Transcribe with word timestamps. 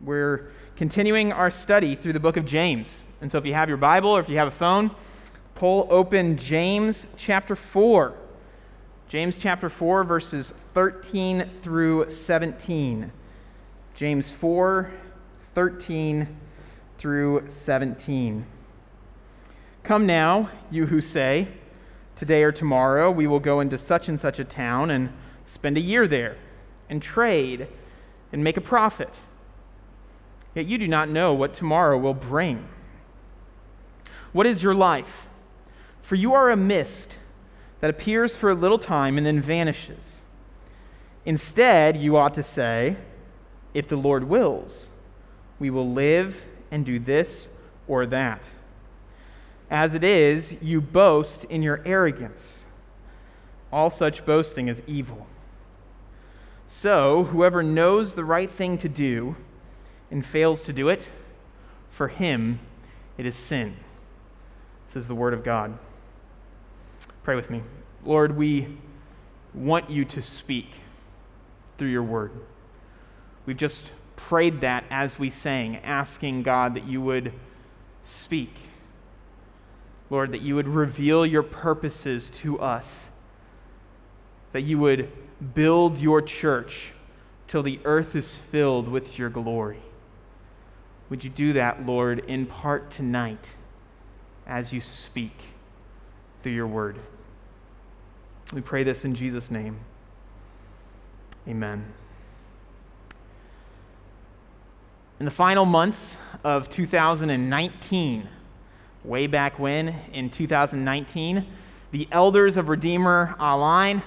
We're 0.00 0.50
continuing 0.76 1.32
our 1.32 1.50
study 1.50 1.96
through 1.96 2.12
the 2.12 2.20
book 2.20 2.36
of 2.36 2.44
James. 2.44 2.86
And 3.22 3.32
so 3.32 3.38
if 3.38 3.46
you 3.46 3.54
have 3.54 3.68
your 3.68 3.78
Bible 3.78 4.10
or 4.10 4.20
if 4.20 4.28
you 4.28 4.36
have 4.36 4.48
a 4.48 4.52
phone, 4.52 4.90
pull 5.54 5.88
open 5.90 6.36
James 6.36 7.06
chapter 7.16 7.56
4. 7.56 8.14
James 9.08 9.38
chapter 9.38 9.70
4, 9.70 10.04
verses 10.04 10.52
13 10.74 11.48
through 11.62 12.10
17. 12.10 13.10
James 13.94 14.30
4, 14.32 14.90
13 15.54 16.36
through 16.98 17.46
17. 17.48 18.44
Come 19.82 20.04
now, 20.04 20.50
you 20.70 20.86
who 20.86 21.00
say, 21.00 21.48
Today 22.16 22.42
or 22.42 22.52
tomorrow 22.52 23.10
we 23.10 23.26
will 23.26 23.40
go 23.40 23.60
into 23.60 23.78
such 23.78 24.08
and 24.08 24.20
such 24.20 24.38
a 24.38 24.44
town 24.44 24.90
and 24.90 25.10
spend 25.46 25.78
a 25.78 25.80
year 25.80 26.06
there, 26.06 26.36
and 26.90 27.00
trade, 27.00 27.68
and 28.32 28.44
make 28.44 28.58
a 28.58 28.60
profit. 28.60 29.14
Yet 30.56 30.64
you 30.64 30.78
do 30.78 30.88
not 30.88 31.10
know 31.10 31.34
what 31.34 31.54
tomorrow 31.54 31.98
will 31.98 32.14
bring. 32.14 32.66
What 34.32 34.46
is 34.46 34.62
your 34.62 34.74
life? 34.74 35.26
For 36.00 36.14
you 36.14 36.32
are 36.32 36.50
a 36.50 36.56
mist 36.56 37.18
that 37.80 37.90
appears 37.90 38.34
for 38.34 38.50
a 38.50 38.54
little 38.54 38.78
time 38.78 39.18
and 39.18 39.26
then 39.26 39.38
vanishes. 39.38 40.22
Instead, 41.26 41.98
you 41.98 42.16
ought 42.16 42.32
to 42.34 42.42
say, 42.42 42.96
If 43.74 43.86
the 43.86 43.96
Lord 43.96 44.24
wills, 44.24 44.88
we 45.58 45.68
will 45.68 45.92
live 45.92 46.42
and 46.70 46.86
do 46.86 46.98
this 46.98 47.48
or 47.86 48.06
that. 48.06 48.42
As 49.70 49.92
it 49.92 50.04
is, 50.04 50.54
you 50.62 50.80
boast 50.80 51.44
in 51.44 51.62
your 51.62 51.82
arrogance. 51.84 52.64
All 53.70 53.90
such 53.90 54.24
boasting 54.24 54.68
is 54.68 54.80
evil. 54.86 55.26
So, 56.66 57.24
whoever 57.24 57.62
knows 57.62 58.14
the 58.14 58.24
right 58.24 58.50
thing 58.50 58.78
to 58.78 58.88
do, 58.88 59.36
and 60.10 60.24
fails 60.24 60.62
to 60.62 60.72
do 60.72 60.88
it, 60.88 61.08
for 61.90 62.08
him 62.08 62.60
it 63.18 63.26
is 63.26 63.34
sin. 63.34 63.76
This 64.92 65.02
is 65.02 65.08
the 65.08 65.14
word 65.14 65.34
of 65.34 65.44
God. 65.44 65.78
Pray 67.22 67.34
with 67.34 67.50
me. 67.50 67.62
Lord, 68.04 68.36
we 68.36 68.78
want 69.52 69.90
you 69.90 70.04
to 70.04 70.22
speak 70.22 70.68
through 71.78 71.88
your 71.88 72.02
word. 72.02 72.32
We've 73.46 73.56
just 73.56 73.90
prayed 74.16 74.60
that 74.60 74.84
as 74.90 75.18
we 75.18 75.30
sang, 75.30 75.76
asking 75.78 76.42
God 76.42 76.74
that 76.74 76.86
you 76.86 77.00
would 77.00 77.32
speak. 78.04 78.54
Lord, 80.08 80.32
that 80.32 80.40
you 80.40 80.54
would 80.54 80.68
reveal 80.68 81.26
your 81.26 81.42
purposes 81.42 82.30
to 82.42 82.60
us, 82.60 82.88
that 84.52 84.62
you 84.62 84.78
would 84.78 85.10
build 85.54 85.98
your 85.98 86.22
church 86.22 86.92
till 87.48 87.62
the 87.62 87.80
earth 87.84 88.14
is 88.14 88.36
filled 88.50 88.88
with 88.88 89.18
your 89.18 89.28
glory. 89.28 89.82
Would 91.08 91.22
you 91.22 91.30
do 91.30 91.52
that, 91.52 91.86
Lord, 91.86 92.18
in 92.26 92.46
part 92.46 92.90
tonight 92.90 93.50
as 94.46 94.72
you 94.72 94.80
speak 94.80 95.36
through 96.42 96.52
your 96.52 96.66
word? 96.66 96.98
We 98.52 98.60
pray 98.60 98.82
this 98.82 99.04
in 99.04 99.14
Jesus' 99.14 99.50
name. 99.50 99.80
Amen. 101.48 101.92
In 105.18 105.24
the 105.24 105.30
final 105.30 105.64
months 105.64 106.16
of 106.44 106.68
2019, 106.68 108.28
way 109.04 109.26
back 109.26 109.58
when, 109.58 109.88
in 110.12 110.28
2019, 110.28 111.46
the 111.92 112.08
elders 112.10 112.56
of 112.56 112.68
Redeemer 112.68 113.36
Online, 113.38 114.02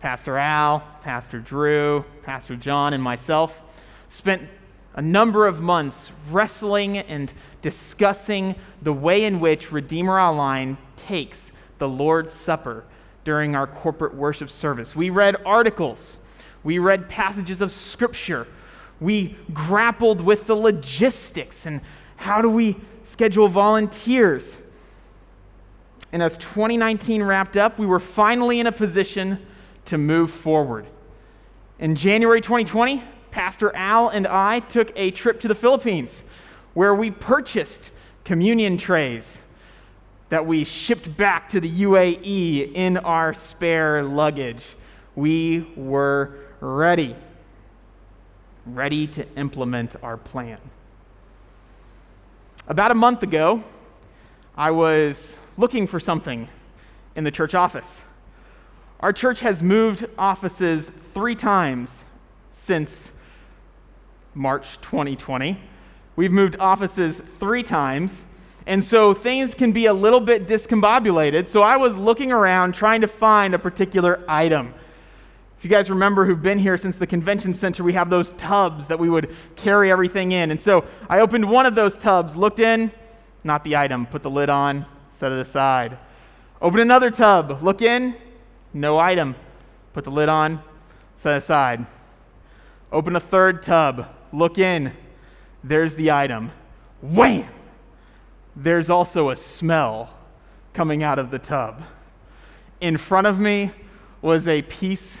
Pastor 0.00 0.36
Al, 0.36 0.82
Pastor 1.02 1.38
Drew, 1.38 2.04
Pastor 2.24 2.56
John, 2.56 2.92
and 2.92 3.02
myself, 3.02 3.58
spent 4.08 4.42
a 4.94 5.02
number 5.02 5.46
of 5.46 5.60
months 5.60 6.10
wrestling 6.30 6.98
and 6.98 7.32
discussing 7.62 8.54
the 8.82 8.92
way 8.92 9.24
in 9.24 9.40
which 9.40 9.70
Redeemer 9.70 10.18
Online 10.20 10.76
takes 10.96 11.52
the 11.78 11.88
Lord's 11.88 12.32
Supper 12.32 12.84
during 13.24 13.54
our 13.54 13.66
corporate 13.66 14.14
worship 14.14 14.50
service. 14.50 14.96
We 14.96 15.10
read 15.10 15.36
articles, 15.44 16.18
we 16.64 16.78
read 16.78 17.08
passages 17.08 17.60
of 17.60 17.72
Scripture, 17.72 18.46
we 19.00 19.36
grappled 19.52 20.20
with 20.20 20.46
the 20.46 20.56
logistics 20.56 21.66
and 21.66 21.80
how 22.16 22.42
do 22.42 22.50
we 22.50 22.76
schedule 23.02 23.48
volunteers. 23.48 24.56
And 26.12 26.22
as 26.22 26.36
2019 26.38 27.22
wrapped 27.22 27.56
up, 27.56 27.78
we 27.78 27.86
were 27.86 28.00
finally 28.00 28.60
in 28.60 28.66
a 28.66 28.72
position 28.72 29.46
to 29.86 29.96
move 29.96 30.30
forward. 30.30 30.86
In 31.78 31.94
January 31.94 32.40
2020, 32.40 33.02
Pastor 33.30 33.74
Al 33.74 34.08
and 34.08 34.26
I 34.26 34.60
took 34.60 34.92
a 34.96 35.10
trip 35.10 35.40
to 35.40 35.48
the 35.48 35.54
Philippines 35.54 36.24
where 36.74 36.94
we 36.94 37.10
purchased 37.10 37.90
communion 38.24 38.76
trays 38.78 39.38
that 40.28 40.46
we 40.46 40.64
shipped 40.64 41.16
back 41.16 41.48
to 41.48 41.60
the 41.60 41.82
UAE 41.82 42.72
in 42.74 42.96
our 42.98 43.34
spare 43.34 44.02
luggage. 44.02 44.64
We 45.16 45.72
were 45.76 46.36
ready, 46.60 47.16
ready 48.64 49.06
to 49.08 49.26
implement 49.36 49.96
our 50.02 50.16
plan. 50.16 50.58
About 52.68 52.92
a 52.92 52.94
month 52.94 53.24
ago, 53.24 53.64
I 54.56 54.70
was 54.70 55.36
looking 55.56 55.86
for 55.88 55.98
something 55.98 56.48
in 57.16 57.24
the 57.24 57.30
church 57.32 57.54
office. 57.54 58.02
Our 59.00 59.12
church 59.12 59.40
has 59.40 59.62
moved 59.62 60.06
offices 60.16 60.92
three 61.12 61.34
times 61.34 62.04
since 62.50 63.10
March 64.34 64.80
2020. 64.82 65.60
We've 66.16 66.32
moved 66.32 66.56
offices 66.58 67.20
three 67.38 67.62
times, 67.62 68.24
and 68.66 68.84
so 68.84 69.14
things 69.14 69.54
can 69.54 69.72
be 69.72 69.86
a 69.86 69.92
little 69.92 70.20
bit 70.20 70.46
discombobulated. 70.46 71.48
So 71.48 71.62
I 71.62 71.76
was 71.76 71.96
looking 71.96 72.30
around 72.30 72.74
trying 72.74 73.00
to 73.00 73.08
find 73.08 73.54
a 73.54 73.58
particular 73.58 74.22
item. 74.28 74.74
If 75.58 75.64
you 75.64 75.70
guys 75.70 75.90
remember 75.90 76.24
who've 76.24 76.40
been 76.40 76.58
here 76.58 76.78
since 76.78 76.96
the 76.96 77.06
convention 77.06 77.52
center, 77.52 77.82
we 77.82 77.92
have 77.92 78.08
those 78.08 78.32
tubs 78.32 78.86
that 78.86 78.98
we 78.98 79.10
would 79.10 79.34
carry 79.56 79.90
everything 79.90 80.32
in. 80.32 80.50
And 80.50 80.60
so 80.60 80.86
I 81.08 81.20
opened 81.20 81.48
one 81.50 81.66
of 81.66 81.74
those 81.74 81.96
tubs, 81.96 82.34
looked 82.34 82.60
in, 82.60 82.92
not 83.44 83.64
the 83.64 83.76
item, 83.76 84.06
put 84.06 84.22
the 84.22 84.30
lid 84.30 84.48
on, 84.48 84.86
set 85.08 85.32
it 85.32 85.38
aside. 85.38 85.98
Open 86.62 86.80
another 86.80 87.10
tub, 87.10 87.62
look 87.62 87.82
in, 87.82 88.14
no 88.72 88.98
item, 88.98 89.34
put 89.92 90.04
the 90.04 90.10
lid 90.10 90.28
on, 90.28 90.62
set 91.16 91.36
aside. 91.36 91.86
Open 92.92 93.16
a 93.16 93.20
third 93.20 93.62
tub, 93.62 94.08
look 94.32 94.58
in, 94.58 94.92
there's 95.62 95.94
the 95.94 96.10
item. 96.10 96.52
Wham! 97.02 97.48
There's 98.56 98.90
also 98.90 99.30
a 99.30 99.36
smell 99.36 100.14
coming 100.72 101.02
out 101.02 101.18
of 101.18 101.30
the 101.30 101.38
tub. 101.38 101.82
In 102.80 102.96
front 102.96 103.26
of 103.26 103.38
me 103.38 103.72
was 104.22 104.48
a 104.48 104.62
piece 104.62 105.18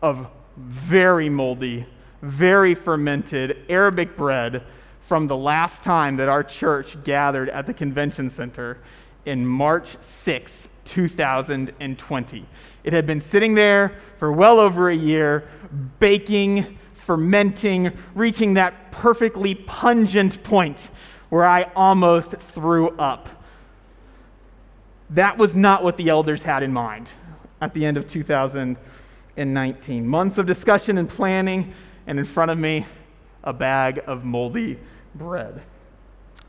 of 0.00 0.28
very 0.56 1.28
moldy, 1.28 1.86
very 2.22 2.74
fermented 2.74 3.64
Arabic 3.68 4.16
bread 4.16 4.64
from 5.02 5.26
the 5.26 5.36
last 5.36 5.82
time 5.82 6.16
that 6.16 6.28
our 6.28 6.44
church 6.44 6.96
gathered 7.04 7.48
at 7.50 7.66
the 7.66 7.74
convention 7.74 8.30
center 8.30 8.78
in 9.24 9.46
March 9.46 9.96
6, 10.00 10.68
2020. 10.84 12.46
It 12.84 12.92
had 12.92 13.06
been 13.06 13.20
sitting 13.20 13.54
there 13.54 13.92
for 14.18 14.32
well 14.32 14.58
over 14.58 14.90
a 14.90 14.96
year, 14.96 15.48
baking 15.98 16.78
fermenting, 17.06 17.92
reaching 18.14 18.54
that 18.54 18.92
perfectly 18.92 19.54
pungent 19.54 20.42
point 20.42 20.90
where 21.28 21.44
I 21.44 21.70
almost 21.74 22.30
threw 22.32 22.90
up. 22.90 23.28
That 25.10 25.36
was 25.38 25.54
not 25.56 25.84
what 25.84 25.96
the 25.96 26.08
elders 26.08 26.42
had 26.42 26.62
in 26.62 26.72
mind 26.72 27.08
at 27.60 27.74
the 27.74 27.84
end 27.84 27.96
of 27.96 28.08
2019. 28.08 30.06
Months 30.06 30.38
of 30.38 30.46
discussion 30.46 30.96
and 30.98 31.08
planning, 31.08 31.74
and 32.06 32.18
in 32.18 32.24
front 32.24 32.50
of 32.50 32.58
me, 32.58 32.86
a 33.44 33.52
bag 33.52 34.02
of 34.06 34.24
moldy 34.24 34.78
bread. 35.14 35.62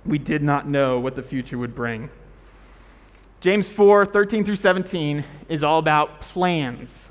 We 0.06 0.18
did 0.18 0.44
not 0.44 0.68
know 0.68 1.00
what 1.00 1.16
the 1.16 1.24
future 1.24 1.57
would 1.57 1.75
bring. 1.75 2.10
James 3.42 3.69
4 3.69 4.06
13 4.06 4.45
through 4.45 4.56
17 4.56 5.25
is 5.50 5.63
all 5.63 5.80
about 5.80 6.22
plans 6.22 7.10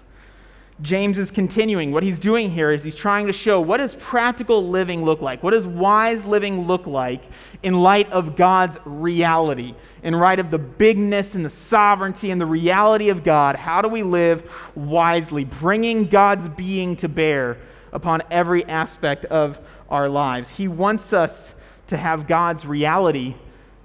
James 0.82 1.16
is 1.16 1.30
continuing. 1.30 1.92
What 1.92 2.02
he's 2.02 2.18
doing 2.18 2.50
here 2.50 2.72
is 2.72 2.82
he's 2.82 2.96
trying 2.96 3.28
to 3.28 3.32
show 3.32 3.60
what 3.60 3.76
does 3.76 3.94
practical 3.94 4.68
living 4.68 5.04
look 5.04 5.20
like? 5.20 5.40
What 5.40 5.52
does 5.52 5.64
wise 5.64 6.24
living 6.24 6.66
look 6.66 6.88
like 6.88 7.22
in 7.62 7.74
light 7.74 8.10
of 8.10 8.34
God's 8.34 8.76
reality? 8.84 9.74
In 10.02 10.14
light 10.14 10.40
of 10.40 10.50
the 10.50 10.58
bigness 10.58 11.36
and 11.36 11.44
the 11.44 11.50
sovereignty 11.50 12.32
and 12.32 12.40
the 12.40 12.46
reality 12.46 13.10
of 13.10 13.22
God, 13.22 13.54
how 13.54 13.80
do 13.80 13.88
we 13.88 14.02
live 14.02 14.50
wisely, 14.74 15.44
bringing 15.44 16.08
God's 16.08 16.48
being 16.48 16.96
to 16.96 17.08
bear 17.08 17.58
upon 17.92 18.22
every 18.28 18.64
aspect 18.64 19.24
of 19.26 19.58
our 19.88 20.08
lives? 20.08 20.48
He 20.48 20.66
wants 20.66 21.12
us 21.12 21.54
to 21.86 21.96
have 21.96 22.26
God's 22.26 22.66
reality 22.66 23.36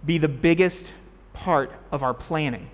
be 0.03 0.17
the 0.17 0.27
biggest 0.27 0.91
part 1.33 1.71
of 1.91 2.01
our 2.01 2.15
planning. 2.15 2.71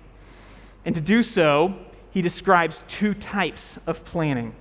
And 0.86 0.94
to 0.94 1.00
do 1.02 1.22
so, 1.22 1.74
he 2.14 2.22
describes 2.22 2.80
two 2.86 3.12
types 3.12 3.76
of 3.88 4.04
planning. 4.04 4.54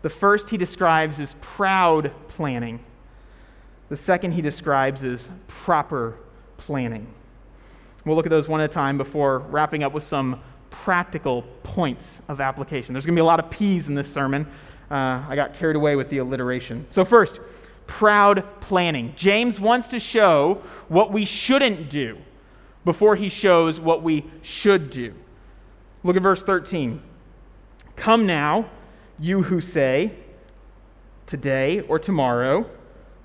The 0.00 0.08
first 0.08 0.48
he 0.48 0.56
describes 0.56 1.18
is 1.18 1.34
proud 1.42 2.10
planning. 2.28 2.80
The 3.90 3.98
second 3.98 4.32
he 4.32 4.40
describes 4.40 5.04
is 5.04 5.28
proper 5.46 6.16
planning. 6.56 7.06
We'll 8.06 8.16
look 8.16 8.24
at 8.24 8.30
those 8.30 8.48
one 8.48 8.62
at 8.62 8.70
a 8.70 8.72
time 8.72 8.96
before 8.96 9.40
wrapping 9.40 9.82
up 9.82 9.92
with 9.92 10.04
some 10.04 10.40
practical 10.70 11.42
points 11.62 12.22
of 12.28 12.40
application. 12.40 12.94
There's 12.94 13.04
going 13.04 13.14
to 13.14 13.20
be 13.20 13.24
a 13.24 13.26
lot 13.26 13.40
of 13.40 13.50
P's 13.50 13.88
in 13.88 13.94
this 13.94 14.10
sermon. 14.10 14.46
Uh, 14.90 15.22
I 15.28 15.34
got 15.36 15.52
carried 15.52 15.76
away 15.76 15.96
with 15.96 16.08
the 16.08 16.16
alliteration. 16.16 16.86
So, 16.88 17.04
first, 17.04 17.40
proud 17.86 18.42
planning. 18.62 19.12
James 19.16 19.60
wants 19.60 19.88
to 19.88 20.00
show 20.00 20.62
what 20.88 21.12
we 21.12 21.26
shouldn't 21.26 21.90
do 21.90 22.16
before 22.86 23.16
he 23.16 23.28
shows 23.28 23.78
what 23.78 24.02
we 24.02 24.24
should 24.40 24.88
do. 24.88 25.12
Look 26.02 26.16
at 26.16 26.22
verse 26.22 26.42
13. 26.42 27.02
Come 27.96 28.26
now, 28.26 28.70
you 29.18 29.42
who 29.42 29.60
say, 29.60 30.14
Today 31.26 31.80
or 31.80 31.98
tomorrow, 31.98 32.68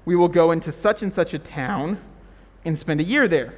we 0.04 0.16
will 0.16 0.27
go 0.27 0.51
into 0.51 0.72
such 0.72 1.01
and 1.01 1.12
such 1.12 1.33
a 1.33 1.39
town 1.39 2.00
and 2.63 2.77
spend 2.77 3.00
a 3.00 3.04
year 3.04 3.27
there 3.27 3.56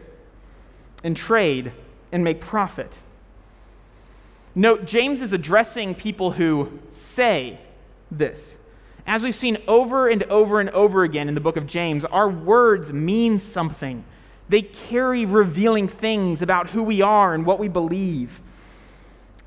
and 1.03 1.17
trade 1.17 1.73
and 2.11 2.23
make 2.23 2.39
profit. 2.39 2.93
Note, 4.55 4.85
James 4.85 5.21
is 5.21 5.33
addressing 5.33 5.95
people 5.95 6.31
who 6.31 6.79
say 6.91 7.59
this. 8.09 8.55
As 9.05 9.21
we've 9.21 9.35
seen 9.35 9.57
over 9.67 10.07
and 10.07 10.23
over 10.23 10.59
and 10.59 10.69
over 10.71 11.03
again 11.03 11.27
in 11.27 11.35
the 11.35 11.41
book 11.41 11.57
of 11.57 11.67
James, 11.67 12.05
our 12.05 12.29
words 12.29 12.91
mean 12.91 13.39
something. 13.39 14.03
They 14.49 14.61
carry 14.61 15.25
revealing 15.25 15.87
things 15.87 16.41
about 16.41 16.69
who 16.69 16.83
we 16.83 17.01
are 17.01 17.33
and 17.33 17.45
what 17.45 17.59
we 17.59 17.67
believe. 17.67 18.41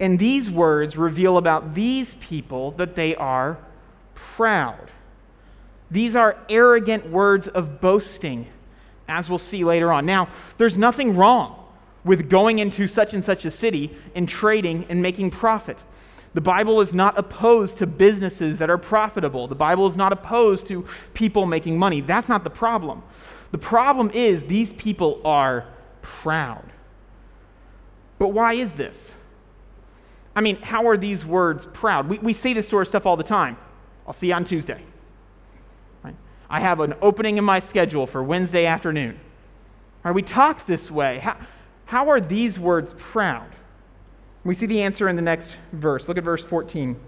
And 0.00 0.18
these 0.18 0.50
words 0.50 0.96
reveal 0.96 1.36
about 1.36 1.74
these 1.74 2.14
people 2.14 2.72
that 2.72 2.96
they 2.96 3.14
are 3.14 3.58
proud. 4.14 4.90
These 5.90 6.16
are 6.16 6.38
arrogant 6.48 7.10
words 7.10 7.46
of 7.48 7.80
boasting, 7.80 8.46
as 9.06 9.28
we'll 9.28 9.38
see 9.38 9.62
later 9.62 9.92
on. 9.92 10.06
Now, 10.06 10.28
there's 10.56 10.78
nothing 10.78 11.16
wrong 11.16 11.56
with 12.02 12.30
going 12.30 12.60
into 12.60 12.86
such 12.86 13.12
and 13.12 13.22
such 13.22 13.44
a 13.44 13.50
city 13.50 13.94
and 14.14 14.26
trading 14.26 14.86
and 14.88 15.02
making 15.02 15.32
profit. 15.32 15.76
The 16.32 16.40
Bible 16.40 16.80
is 16.80 16.94
not 16.94 17.18
opposed 17.18 17.78
to 17.78 17.86
businesses 17.86 18.58
that 18.58 18.70
are 18.70 18.78
profitable. 18.78 19.48
The 19.48 19.54
Bible 19.54 19.86
is 19.88 19.96
not 19.96 20.12
opposed 20.12 20.66
to 20.68 20.86
people 21.12 21.44
making 21.44 21.76
money. 21.78 22.00
That's 22.00 22.28
not 22.28 22.44
the 22.44 22.50
problem. 22.50 23.02
The 23.50 23.58
problem 23.58 24.10
is 24.14 24.42
these 24.44 24.72
people 24.74 25.20
are 25.24 25.66
proud. 26.00 26.64
But 28.18 28.28
why 28.28 28.54
is 28.54 28.70
this? 28.72 29.12
I 30.40 30.42
mean, 30.42 30.56
how 30.62 30.88
are 30.88 30.96
these 30.96 31.22
words 31.22 31.68
proud? 31.74 32.08
We, 32.08 32.18
we 32.18 32.32
say 32.32 32.54
this 32.54 32.66
sort 32.66 32.80
of 32.80 32.88
stuff 32.88 33.04
all 33.04 33.18
the 33.18 33.22
time. 33.22 33.58
I'll 34.06 34.14
see 34.14 34.28
you 34.28 34.32
on 34.32 34.46
Tuesday. 34.46 34.82
Right? 36.02 36.14
I 36.48 36.60
have 36.60 36.80
an 36.80 36.94
opening 37.02 37.36
in 37.36 37.44
my 37.44 37.58
schedule 37.58 38.06
for 38.06 38.22
Wednesday 38.22 38.64
afternoon. 38.64 39.20
Right, 40.02 40.14
we 40.14 40.22
talk 40.22 40.64
this 40.64 40.90
way. 40.90 41.18
How, 41.18 41.36
how 41.84 42.08
are 42.08 42.22
these 42.22 42.58
words 42.58 42.94
proud? 42.96 43.50
We 44.42 44.54
see 44.54 44.64
the 44.64 44.80
answer 44.80 45.10
in 45.10 45.16
the 45.16 45.20
next 45.20 45.56
verse. 45.72 46.08
Look 46.08 46.16
at 46.16 46.24
verse 46.24 46.42
14. 46.42 46.98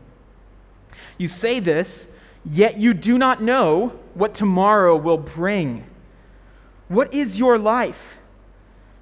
You 1.16 1.26
say 1.26 1.58
this, 1.58 2.04
yet 2.44 2.76
you 2.76 2.92
do 2.92 3.16
not 3.16 3.42
know 3.42 3.98
what 4.12 4.34
tomorrow 4.34 4.94
will 4.94 5.16
bring. 5.16 5.86
What 6.88 7.14
is 7.14 7.38
your 7.38 7.58
life? 7.58 8.18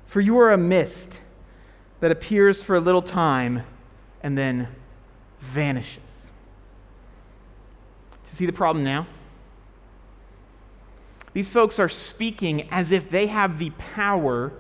For 0.07 0.21
you 0.21 0.39
are 0.39 0.53
a 0.53 0.57
mist 0.57 1.19
that 1.99 2.13
appears 2.13 2.63
for 2.63 2.77
a 2.77 2.81
little 2.81 3.03
time 3.03 3.65
and 4.23 4.37
then 4.37 4.69
vanishes. 5.41 6.29
Do 8.11 8.31
you 8.31 8.37
see 8.37 8.47
the 8.47 8.53
problem 8.53 8.85
now? 8.85 9.07
These 11.33 11.49
folks 11.49 11.79
are 11.79 11.89
speaking 11.89 12.69
as 12.71 12.91
if 12.91 13.09
they 13.09 13.29
have 13.29 13.59
the 13.59 13.71
power 13.71 14.53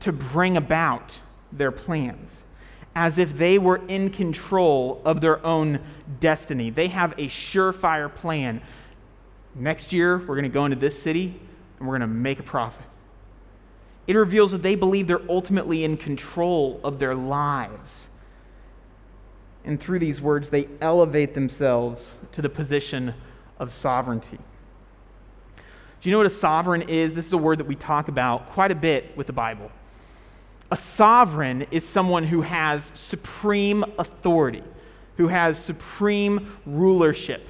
to 0.00 0.12
bring 0.12 0.56
about 0.56 1.18
their 1.52 1.70
plans, 1.70 2.44
as 2.94 3.18
if 3.18 3.36
they 3.36 3.58
were 3.58 3.80
in 3.88 4.10
control 4.10 5.00
of 5.04 5.20
their 5.20 5.44
own 5.44 5.80
destiny. 6.20 6.70
They 6.70 6.88
have 6.88 7.12
a 7.12 7.28
surefire 7.28 8.14
plan. 8.14 8.60
Next 9.54 9.92
year, 9.92 10.18
we're 10.18 10.34
going 10.34 10.42
to 10.42 10.48
go 10.48 10.66
into 10.66 10.76
this 10.76 11.02
city 11.02 11.40
and 11.78 11.88
we're 11.88 11.98
going 11.98 12.08
to 12.08 12.14
make 12.14 12.38
a 12.38 12.44
profit. 12.44 12.84
It 14.06 14.14
reveals 14.14 14.52
that 14.52 14.62
they 14.62 14.74
believe 14.74 15.06
they're 15.06 15.20
ultimately 15.28 15.84
in 15.84 15.96
control 15.96 16.80
of 16.84 16.98
their 16.98 17.14
lives. 17.14 18.08
And 19.64 19.80
through 19.80 19.98
these 19.98 20.20
words, 20.20 20.48
they 20.48 20.68
elevate 20.80 21.34
themselves 21.34 22.16
to 22.32 22.42
the 22.42 22.48
position 22.48 23.14
of 23.58 23.72
sovereignty. 23.72 24.38
Do 26.00 26.08
you 26.08 26.12
know 26.12 26.18
what 26.18 26.26
a 26.26 26.30
sovereign 26.30 26.82
is? 26.82 27.12
This 27.12 27.26
is 27.26 27.32
a 27.32 27.38
word 27.38 27.58
that 27.58 27.66
we 27.66 27.74
talk 27.74 28.08
about 28.08 28.50
quite 28.50 28.70
a 28.70 28.76
bit 28.76 29.16
with 29.16 29.26
the 29.26 29.32
Bible. 29.32 29.70
A 30.70 30.76
sovereign 30.76 31.66
is 31.70 31.86
someone 31.86 32.24
who 32.24 32.42
has 32.42 32.82
supreme 32.94 33.84
authority, 33.98 34.62
who 35.16 35.28
has 35.28 35.58
supreme 35.58 36.56
rulership. 36.66 37.48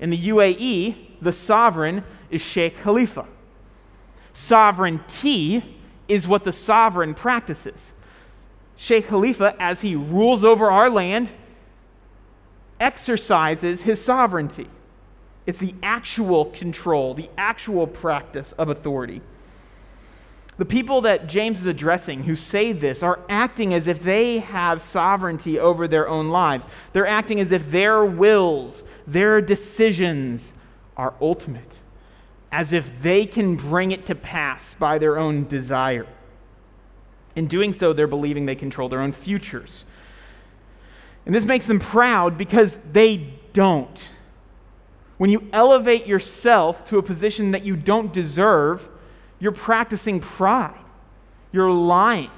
In 0.00 0.10
the 0.10 0.28
UAE, 0.28 0.96
the 1.20 1.32
sovereign 1.32 2.02
is 2.30 2.42
Sheikh 2.42 2.80
Khalifa. 2.82 3.26
Sovereignty 4.32 5.78
is 6.08 6.26
what 6.26 6.44
the 6.44 6.52
sovereign 6.52 7.14
practices. 7.14 7.92
Sheikh 8.76 9.08
Khalifa, 9.08 9.56
as 9.58 9.80
he 9.80 9.96
rules 9.96 10.44
over 10.44 10.70
our 10.70 10.90
land, 10.90 11.30
exercises 12.78 13.82
his 13.82 14.02
sovereignty. 14.02 14.68
It's 15.46 15.58
the 15.58 15.74
actual 15.82 16.46
control, 16.46 17.14
the 17.14 17.30
actual 17.38 17.86
practice 17.86 18.52
of 18.58 18.68
authority. 18.68 19.22
The 20.58 20.64
people 20.64 21.02
that 21.02 21.26
James 21.26 21.60
is 21.60 21.66
addressing 21.66 22.24
who 22.24 22.34
say 22.34 22.72
this 22.72 23.02
are 23.02 23.20
acting 23.28 23.74
as 23.74 23.86
if 23.86 24.02
they 24.02 24.38
have 24.38 24.80
sovereignty 24.80 25.58
over 25.58 25.86
their 25.86 26.08
own 26.08 26.30
lives. 26.30 26.64
They're 26.92 27.06
acting 27.06 27.40
as 27.40 27.52
if 27.52 27.70
their 27.70 28.04
wills, 28.04 28.82
their 29.06 29.40
decisions 29.40 30.52
are 30.96 31.14
ultimate, 31.20 31.78
as 32.50 32.72
if 32.72 32.90
they 33.02 33.26
can 33.26 33.56
bring 33.56 33.92
it 33.92 34.06
to 34.06 34.14
pass 34.14 34.74
by 34.78 34.98
their 34.98 35.18
own 35.18 35.46
desire. 35.46 36.06
In 37.36 37.46
doing 37.46 37.72
so, 37.72 37.92
they're 37.92 38.06
believing 38.06 38.46
they 38.46 38.54
control 38.56 38.88
their 38.88 39.00
own 39.00 39.12
futures. 39.12 39.84
And 41.26 41.34
this 41.34 41.44
makes 41.44 41.66
them 41.66 41.78
proud 41.78 42.38
because 42.38 42.76
they 42.92 43.34
don't. 43.52 44.08
When 45.18 45.30
you 45.30 45.48
elevate 45.52 46.06
yourself 46.06 46.84
to 46.86 46.98
a 46.98 47.02
position 47.02 47.52
that 47.52 47.64
you 47.64 47.76
don't 47.76 48.12
deserve, 48.12 48.88
you're 49.38 49.52
practicing 49.52 50.20
pride. 50.20 50.78
You're 51.52 51.70
lying. 51.70 52.30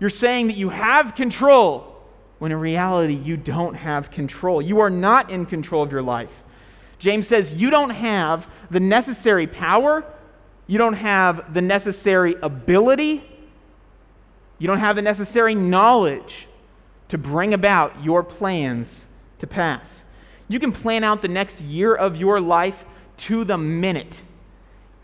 You're 0.00 0.10
saying 0.10 0.48
that 0.48 0.56
you 0.56 0.68
have 0.68 1.14
control 1.14 1.96
when 2.38 2.52
in 2.52 2.58
reality 2.58 3.14
you 3.14 3.36
don't 3.36 3.74
have 3.74 4.10
control. 4.10 4.62
You 4.62 4.80
are 4.80 4.90
not 4.90 5.30
in 5.30 5.46
control 5.46 5.82
of 5.82 5.90
your 5.90 6.02
life. 6.02 6.30
James 6.98 7.26
says 7.26 7.52
you 7.52 7.70
don't 7.70 7.90
have 7.90 8.48
the 8.70 8.80
necessary 8.80 9.46
power, 9.46 10.04
you 10.66 10.78
don't 10.78 10.94
have 10.94 11.54
the 11.54 11.62
necessary 11.62 12.36
ability, 12.42 13.24
you 14.58 14.66
don't 14.66 14.78
have 14.78 14.96
the 14.96 15.02
necessary 15.02 15.54
knowledge 15.54 16.46
to 17.08 17.18
bring 17.18 17.54
about 17.54 18.04
your 18.04 18.22
plans 18.22 18.92
to 19.38 19.46
pass. 19.46 20.02
You 20.48 20.58
can 20.58 20.72
plan 20.72 21.04
out 21.04 21.22
the 21.22 21.28
next 21.28 21.60
year 21.60 21.94
of 21.94 22.16
your 22.16 22.40
life 22.40 22.84
to 23.18 23.44
the 23.44 23.58
minute, 23.58 24.20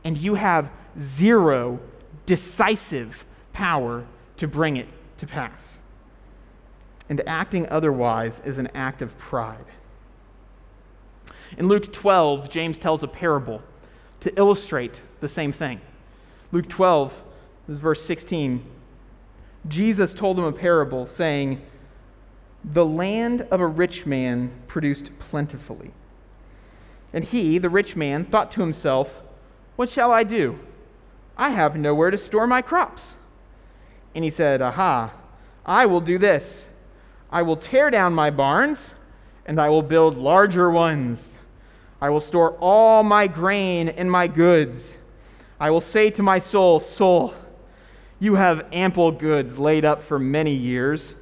and 0.02 0.16
you 0.16 0.34
have 0.34 0.70
zero 0.98 1.80
decisive 2.26 3.24
power 3.52 4.06
to 4.36 4.48
bring 4.48 4.76
it 4.76 4.88
to 5.18 5.26
pass. 5.26 5.78
And 7.08 7.22
acting 7.26 7.68
otherwise 7.68 8.40
is 8.44 8.58
an 8.58 8.68
act 8.74 9.02
of 9.02 9.16
pride. 9.18 9.66
In 11.58 11.68
Luke 11.68 11.92
12, 11.92 12.50
James 12.50 12.78
tells 12.78 13.02
a 13.02 13.08
parable 13.08 13.62
to 14.20 14.36
illustrate 14.38 14.94
the 15.20 15.28
same 15.28 15.52
thing. 15.52 15.80
Luke 16.50 16.68
12, 16.68 17.12
this 17.66 17.74
is 17.74 17.80
verse 17.80 18.02
16. 18.04 18.64
Jesus 19.66 20.12
told 20.12 20.38
him 20.38 20.44
a 20.44 20.52
parable 20.52 21.06
saying, 21.06 21.62
The 22.64 22.84
land 22.84 23.42
of 23.42 23.60
a 23.60 23.66
rich 23.66 24.04
man 24.06 24.50
produced 24.66 25.10
plentifully. 25.18 25.92
And 27.12 27.24
he, 27.24 27.58
the 27.58 27.70
rich 27.70 27.96
man, 27.96 28.24
thought 28.24 28.50
to 28.52 28.60
himself, 28.60 29.22
What 29.76 29.88
shall 29.88 30.12
I 30.12 30.24
do? 30.24 30.58
I 31.36 31.50
have 31.50 31.76
nowhere 31.76 32.10
to 32.10 32.18
store 32.18 32.46
my 32.46 32.62
crops. 32.62 33.14
And 34.14 34.24
he 34.24 34.30
said, 34.30 34.60
Aha, 34.60 35.12
I 35.64 35.86
will 35.86 36.00
do 36.00 36.18
this. 36.18 36.66
I 37.30 37.42
will 37.42 37.56
tear 37.56 37.90
down 37.90 38.14
my 38.14 38.30
barns, 38.30 38.92
and 39.46 39.60
I 39.60 39.68
will 39.68 39.82
build 39.82 40.16
larger 40.16 40.70
ones. 40.70 41.38
I 42.00 42.10
will 42.10 42.20
store 42.20 42.52
all 42.60 43.02
my 43.02 43.26
grain 43.26 43.88
and 43.88 44.10
my 44.10 44.26
goods. 44.26 44.96
I 45.58 45.70
will 45.70 45.80
say 45.80 46.10
to 46.10 46.22
my 46.22 46.38
soul, 46.38 46.78
Soul, 46.80 47.34
you 48.20 48.36
have 48.36 48.66
ample 48.72 49.10
goods 49.10 49.58
laid 49.58 49.84
up 49.84 50.02
for 50.02 50.18
many 50.18 50.54
years. 50.54 51.14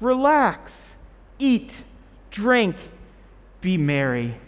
Relax, 0.00 0.94
eat, 1.38 1.82
drink, 2.30 2.76
be 3.60 3.76
merry. 3.76 4.38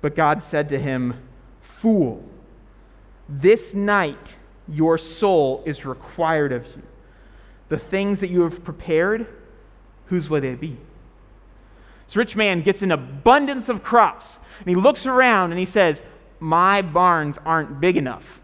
But 0.00 0.14
God 0.14 0.42
said 0.42 0.68
to 0.70 0.78
him, 0.78 1.22
Fool, 1.60 2.22
This 3.28 3.74
night 3.74 4.34
your 4.68 4.98
soul 4.98 5.62
is 5.66 5.84
required 5.84 6.52
of 6.52 6.66
you. 6.66 6.82
The 7.68 7.78
things 7.78 8.20
that 8.20 8.30
you 8.30 8.42
have 8.42 8.62
prepared, 8.64 9.26
whose 10.06 10.28
will 10.28 10.40
they 10.40 10.54
be? 10.54 10.76
This 12.06 12.16
rich 12.16 12.36
man 12.36 12.60
gets 12.60 12.82
an 12.82 12.92
abundance 12.92 13.68
of 13.68 13.82
crops, 13.82 14.36
and 14.60 14.68
he 14.68 14.74
looks 14.74 15.06
around 15.06 15.50
and 15.50 15.58
he 15.58 15.64
says, 15.64 16.02
My 16.38 16.82
barns 16.82 17.38
aren't 17.44 17.80
big 17.80 17.96
enough 17.96 18.40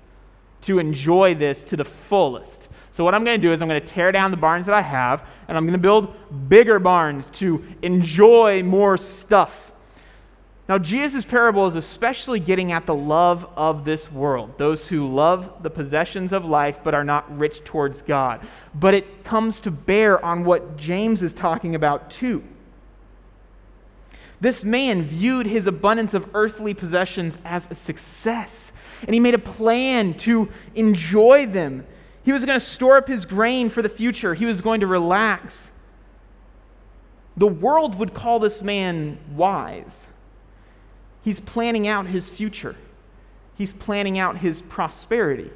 to 0.62 0.79
enjoy 0.79 1.35
this 1.35 1.62
to 1.64 1.76
the 1.76 1.85
fullest. 1.85 2.69
So, 2.93 3.05
what 3.05 3.14
I'm 3.14 3.25
going 3.25 3.40
to 3.40 3.47
do 3.47 3.52
is 3.52 3.62
I'm 3.62 3.69
going 3.69 3.81
to 3.81 3.87
tear 3.87 4.12
down 4.12 4.31
the 4.31 4.37
barns 4.37 4.67
that 4.67 4.75
I 4.75 4.83
have, 4.83 5.26
and 5.49 5.57
I'm 5.57 5.64
going 5.64 5.79
to 5.79 5.83
build 5.83 6.49
bigger 6.49 6.79
barns 6.79 7.31
to 7.35 7.64
enjoy 7.83 8.62
more 8.62 8.97
stuff. 8.97 9.71
Now, 10.71 10.79
Jesus' 10.79 11.25
parable 11.25 11.67
is 11.67 11.75
especially 11.75 12.38
getting 12.38 12.71
at 12.71 12.87
the 12.87 12.95
love 12.95 13.45
of 13.57 13.85
this 13.85 14.11
world, 14.12 14.57
those 14.57 14.87
who 14.87 15.12
love 15.12 15.64
the 15.64 15.71
possessions 15.71 16.33
of 16.33 16.45
life 16.45 16.79
but 16.85 16.95
are 16.95 17.02
not 17.02 17.37
rich 17.37 17.64
towards 17.64 18.02
God. 18.02 18.47
But 18.73 18.95
it 18.95 19.25
comes 19.25 19.59
to 19.61 19.73
bear 19.73 20.25
on 20.25 20.45
what 20.45 20.76
James 20.76 21.23
is 21.23 21.33
talking 21.33 21.75
about 21.75 22.12
too. 22.12 22.45
This 24.40 24.62
man 24.62 25.02
viewed 25.02 25.47
his 25.47 25.67
abundance 25.67 26.14
of 26.14 26.31
earthly 26.35 26.73
possessions 26.73 27.37
as 27.45 27.67
a 27.69 27.75
success, 27.75 28.71
and 29.02 29.14
he 29.14 29.21
made 29.21 29.35
a 29.35 29.38
plan 29.38 30.14
to 30.14 30.49
enjoy 30.75 31.47
them. 31.47 31.87
He 32.23 32.33
was 32.33 32.45
going 32.45 32.59
to 32.59 32.64
store 32.64 32.97
up 32.97 33.09
his 33.09 33.25
grain 33.25 33.71
for 33.71 33.83
the 33.83 33.88
future, 33.88 34.35
he 34.35 34.47
was 34.47 34.61
going 34.61 34.80
to 34.80 34.87
relax. 34.87 35.71
The 37.37 37.47
world 37.47 37.95
would 37.99 38.12
call 38.12 38.38
this 38.38 38.61
man 38.61 39.19
wise. 39.35 40.07
He's 41.23 41.40
planning 41.40 41.87
out 41.87 42.07
his 42.07 42.28
future, 42.28 42.76
he's 43.57 43.73
planning 43.73 44.19
out 44.19 44.38
his 44.38 44.62
prosperity. 44.62 45.50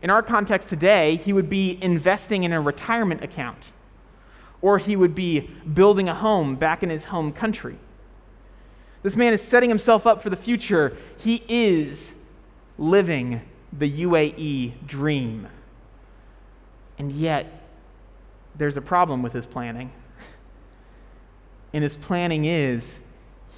In 0.00 0.10
our 0.10 0.22
context 0.22 0.68
today, 0.68 1.16
he 1.16 1.32
would 1.32 1.50
be 1.50 1.76
investing 1.82 2.44
in 2.44 2.52
a 2.52 2.60
retirement 2.60 3.24
account, 3.24 3.64
or 4.62 4.78
he 4.78 4.94
would 4.94 5.14
be 5.14 5.40
building 5.40 6.08
a 6.08 6.14
home 6.14 6.54
back 6.54 6.84
in 6.84 6.90
his 6.90 7.04
home 7.04 7.32
country. 7.32 7.78
This 9.02 9.16
man 9.16 9.32
is 9.32 9.42
setting 9.42 9.68
himself 9.68 10.06
up 10.06 10.22
for 10.22 10.30
the 10.30 10.36
future. 10.36 10.96
He 11.18 11.42
is 11.48 12.12
living 12.78 13.42
the 13.76 14.04
UAE 14.04 14.86
dream. 14.86 15.48
And 16.98 17.12
yet, 17.12 17.68
there's 18.56 18.76
a 18.76 18.82
problem 18.82 19.22
with 19.22 19.32
his 19.32 19.46
planning. 19.46 19.92
And 21.70 21.84
his 21.84 21.96
planning 21.96 22.46
is 22.46 22.98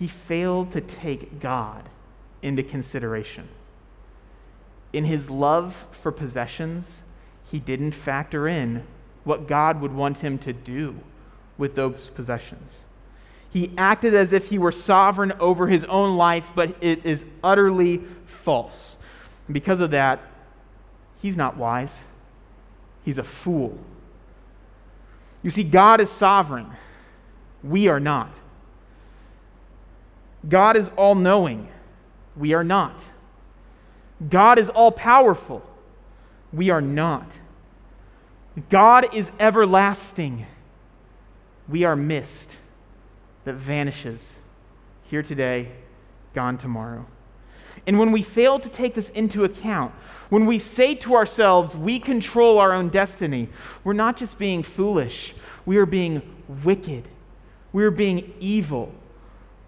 he 0.01 0.09
failed 0.09 0.73
to 0.73 0.81
take 0.81 1.39
God 1.39 1.89
into 2.43 2.65
consideration. 2.65 3.49
In 4.93 5.05
his 5.05 5.31
love 5.31 5.87
for 5.93 6.11
possessions, 6.11 6.87
he 7.51 7.61
didn't 7.61 7.93
factor 7.93 8.49
in 8.49 8.85
what 9.23 9.47
God 9.47 9.81
would 9.81 9.93
want 9.93 10.19
him 10.19 10.39
to 10.39 10.53
do 10.53 10.97
with 11.57 11.75
those 11.77 12.11
possessions. 12.15 12.85
He 13.51 13.73
acted 13.77 14.15
as 14.15 14.33
if 14.33 14.49
he 14.49 14.59
were 14.59 14.73
sovereign 14.73 15.33
over 15.39 15.67
his 15.69 15.85
own 15.85 16.17
life, 16.17 16.47
but 16.55 16.75
it 16.81 17.05
is 17.05 17.25
utterly 17.45 18.03
false. 18.25 18.97
And 19.51 19.53
because 19.53 19.81
of 19.81 19.91
that, 19.91 20.21
he's 21.21 21.37
not 21.37 21.57
wise. 21.57 21.93
He's 23.05 23.19
a 23.19 23.25
fool. 23.25 23.77
You 25.43 25.51
see, 25.51 25.65
God 25.65 26.01
is 26.01 26.09
sovereign. 26.09 26.69
We 27.65 27.89
are 27.89 27.99
not. 27.99 28.31
God 30.49 30.77
is 30.77 30.89
all 30.97 31.17
knowing. 31.17 31.67
We 32.37 32.53
are 32.55 32.63
not. 32.63 32.95
God 34.29 34.61
is 34.61 34.69
all 34.69 34.93
powerful. 34.93 35.69
We 36.53 36.71
are 36.71 36.81
not. 36.81 37.27
God 38.69 39.13
is 39.13 39.33
everlasting. 39.41 40.47
We 41.69 41.83
are 41.83 41.97
mist 41.97 42.57
that 43.45 43.57
vanishes 43.57 44.35
here 45.07 45.25
today, 45.25 45.73
gone 46.35 46.57
tomorrow. 46.57 47.05
And 47.87 47.99
when 47.99 48.13
we 48.13 48.23
fail 48.23 48.61
to 48.61 48.69
take 48.69 48.95
this 48.95 49.09
into 49.11 49.45
account, 49.45 49.93
when 50.29 50.47
we 50.47 50.59
say 50.59 50.95
to 50.97 51.15
ourselves, 51.15 51.75
we 51.75 51.99
control 51.99 52.59
our 52.59 52.73
own 52.73 52.89
destiny, 52.89 53.49
we're 53.83 53.93
not 53.93 54.17
just 54.17 54.39
being 54.39 54.63
foolish, 54.63 55.35
we 55.67 55.77
are 55.77 55.87
being 55.87 56.23
wicked, 56.63 57.09
we 57.73 57.85
are 57.85 57.91
being 57.91 58.33
evil 58.39 58.95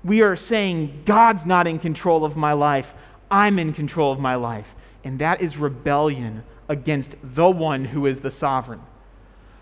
we 0.04 0.21
are 0.23 0.37
saying, 0.37 1.02
God's 1.04 1.47
not 1.47 1.66
in 1.66 1.78
control 1.78 2.25
of 2.25 2.37
my 2.37 2.52
life, 2.52 2.92
I'm 3.31 3.59
in 3.59 3.73
control 3.73 4.12
of 4.12 4.19
my 4.19 4.35
life. 4.35 4.75
And 5.04 5.19
that 5.21 5.40
is 5.40 5.57
rebellion 5.57 6.45
against 6.69 7.14
the 7.23 7.50
one 7.50 7.85
who 7.87 8.07
is 8.07 8.21
the 8.21 8.31
sovereign. 8.31 8.83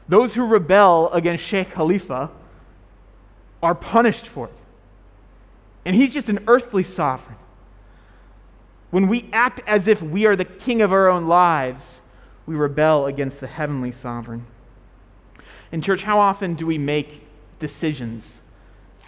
Those 0.09 0.35
who 0.35 0.45
rebel 0.45 1.11
against 1.12 1.45
Sheikh 1.45 1.73
Khalifa 1.73 2.30
are 3.62 3.75
punished 3.75 4.26
for 4.26 4.47
it. 4.47 4.54
And 5.85 5.95
he's 5.95 6.12
just 6.12 6.28
an 6.28 6.40
earthly 6.47 6.85
sovereign. 6.85 7.37
When 8.91 9.09
we 9.09 9.29
act 9.33 9.61
as 9.67 9.87
if 9.87 10.03
we 10.03 10.27
are 10.27 10.37
the 10.37 10.45
king 10.45 10.83
of 10.83 10.93
our 10.93 11.09
own 11.09 11.27
lives, 11.27 11.85
we 12.47 12.57
rebel 12.57 13.07
against 13.07 13.41
the 13.41 13.47
heavenly 13.47 13.93
sovereign. 13.93 14.47
In 15.71 15.83
church, 15.83 16.03
how 16.03 16.19
often 16.19 16.55
do 16.55 16.67
we 16.67 16.79
make 16.79 17.27
decisions 17.61 18.35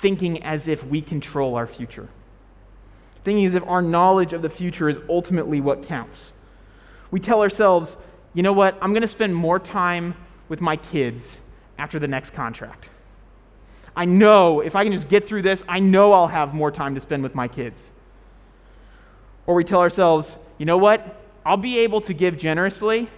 thinking 0.02 0.42
as 0.42 0.66
if 0.68 0.84
we 0.84 1.00
control 1.00 1.54
our 1.54 1.66
future, 1.66 2.08
thinking 3.24 3.46
as 3.46 3.54
if 3.54 3.62
our 3.64 3.80
knowledge 3.80 4.32
of 4.32 4.42
the 4.42 4.48
future 4.48 4.88
is 4.88 4.98
ultimately 5.08 5.60
what 5.60 5.86
counts. 5.86 6.32
We 7.12 7.20
tell 7.20 7.40
ourselves, 7.40 7.96
you 8.34 8.42
know 8.42 8.52
what, 8.52 8.76
I'm 8.82 8.92
going 8.92 9.02
to 9.02 9.08
spend 9.08 9.34
more 9.34 9.60
time 9.60 10.14
with 10.48 10.60
my 10.60 10.76
kids 10.76 11.36
after 11.78 12.00
the 12.00 12.08
next 12.08 12.30
contract. 12.30 12.86
I 13.94 14.06
know 14.06 14.60
if 14.60 14.74
I 14.74 14.82
can 14.82 14.92
just 14.92 15.08
get 15.08 15.28
through 15.28 15.42
this, 15.42 15.62
I 15.68 15.78
know 15.78 16.12
I'll 16.12 16.26
have 16.26 16.52
more 16.52 16.72
time 16.72 16.96
to 16.96 17.00
spend 17.00 17.22
with 17.22 17.34
my 17.34 17.46
kids. 17.46 17.80
Or 19.46 19.54
we 19.54 19.64
tell 19.64 19.80
ourselves, 19.80 20.36
you 20.58 20.66
know 20.66 20.78
what, 20.78 21.20
I'll 21.44 21.56
be 21.56 21.80
able 21.80 22.00
to 22.02 22.14
give 22.14 22.38
generously 22.38 23.10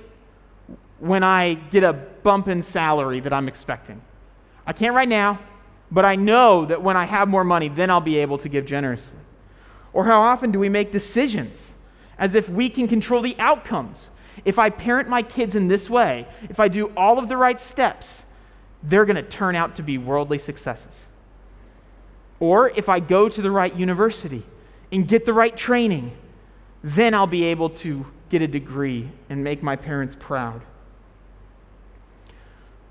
when 0.98 1.22
I 1.22 1.54
get 1.54 1.84
a 1.84 1.92
bump 1.92 2.48
in 2.48 2.62
salary 2.62 3.20
that 3.20 3.32
I'm 3.32 3.48
expecting. 3.48 4.00
I 4.66 4.72
can't 4.72 4.94
right 4.94 5.08
now, 5.08 5.38
but 5.90 6.06
I 6.06 6.16
know 6.16 6.64
that 6.66 6.82
when 6.82 6.96
I 6.96 7.04
have 7.04 7.28
more 7.28 7.44
money, 7.44 7.68
then 7.68 7.90
I'll 7.90 8.00
be 8.00 8.18
able 8.18 8.38
to 8.38 8.48
give 8.48 8.64
generously. 8.64 9.18
Or 9.92 10.04
how 10.04 10.22
often 10.22 10.50
do 10.50 10.58
we 10.58 10.68
make 10.68 10.90
decisions 10.90 11.72
as 12.18 12.34
if 12.34 12.48
we 12.48 12.68
can 12.68 12.88
control 12.88 13.20
the 13.20 13.36
outcomes? 13.38 14.08
If 14.44 14.58
I 14.58 14.70
parent 14.70 15.08
my 15.08 15.22
kids 15.22 15.54
in 15.54 15.68
this 15.68 15.90
way, 15.90 16.26
if 16.48 16.58
I 16.58 16.68
do 16.68 16.86
all 16.96 17.18
of 17.18 17.28
the 17.28 17.36
right 17.36 17.60
steps, 17.60 18.22
they're 18.82 19.04
going 19.04 19.16
to 19.16 19.22
turn 19.22 19.56
out 19.56 19.76
to 19.76 19.82
be 19.82 19.98
worldly 19.98 20.38
successes. 20.38 21.04
Or 22.40 22.70
if 22.70 22.88
I 22.88 23.00
go 23.00 23.28
to 23.28 23.42
the 23.42 23.50
right 23.50 23.74
university 23.74 24.44
and 24.94 25.06
get 25.06 25.26
the 25.26 25.34
right 25.34 25.54
training, 25.54 26.16
then 26.82 27.12
I'll 27.12 27.26
be 27.26 27.44
able 27.44 27.68
to 27.70 28.06
get 28.30 28.40
a 28.40 28.48
degree 28.48 29.10
and 29.28 29.44
make 29.44 29.62
my 29.62 29.76
parents 29.76 30.16
proud 30.18 30.62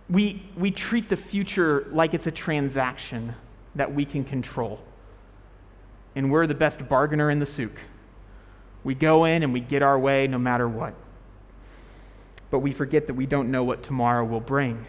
we, 0.10 0.44
we 0.56 0.72
treat 0.72 1.10
the 1.10 1.18
future 1.18 1.88
like 1.92 2.14
it's 2.14 2.28
a 2.28 2.32
transaction 2.32 3.34
that 3.76 3.94
we 3.94 4.06
can 4.06 4.24
control. 4.24 4.80
And 6.16 6.32
we're 6.32 6.46
the 6.46 6.54
best 6.54 6.88
bargainer 6.88 7.32
in 7.32 7.40
the 7.40 7.46
souk. 7.46 7.80
We 8.84 8.94
go 8.94 9.26
in 9.26 9.44
and 9.44 9.54
we 9.54 9.60
get 9.60 9.82
our 9.82 9.98
way 9.98 10.28
no 10.28 10.38
matter 10.38 10.68
what. 10.68 10.94
But 12.52 12.60
we 12.60 12.72
forget 12.72 13.08
that 13.08 13.16
we 13.16 13.26
don't 13.26 13.50
know 13.50 13.64
what 13.64 13.82
tomorrow 13.82 14.24
will 14.24 14.40
bring. 14.40 14.86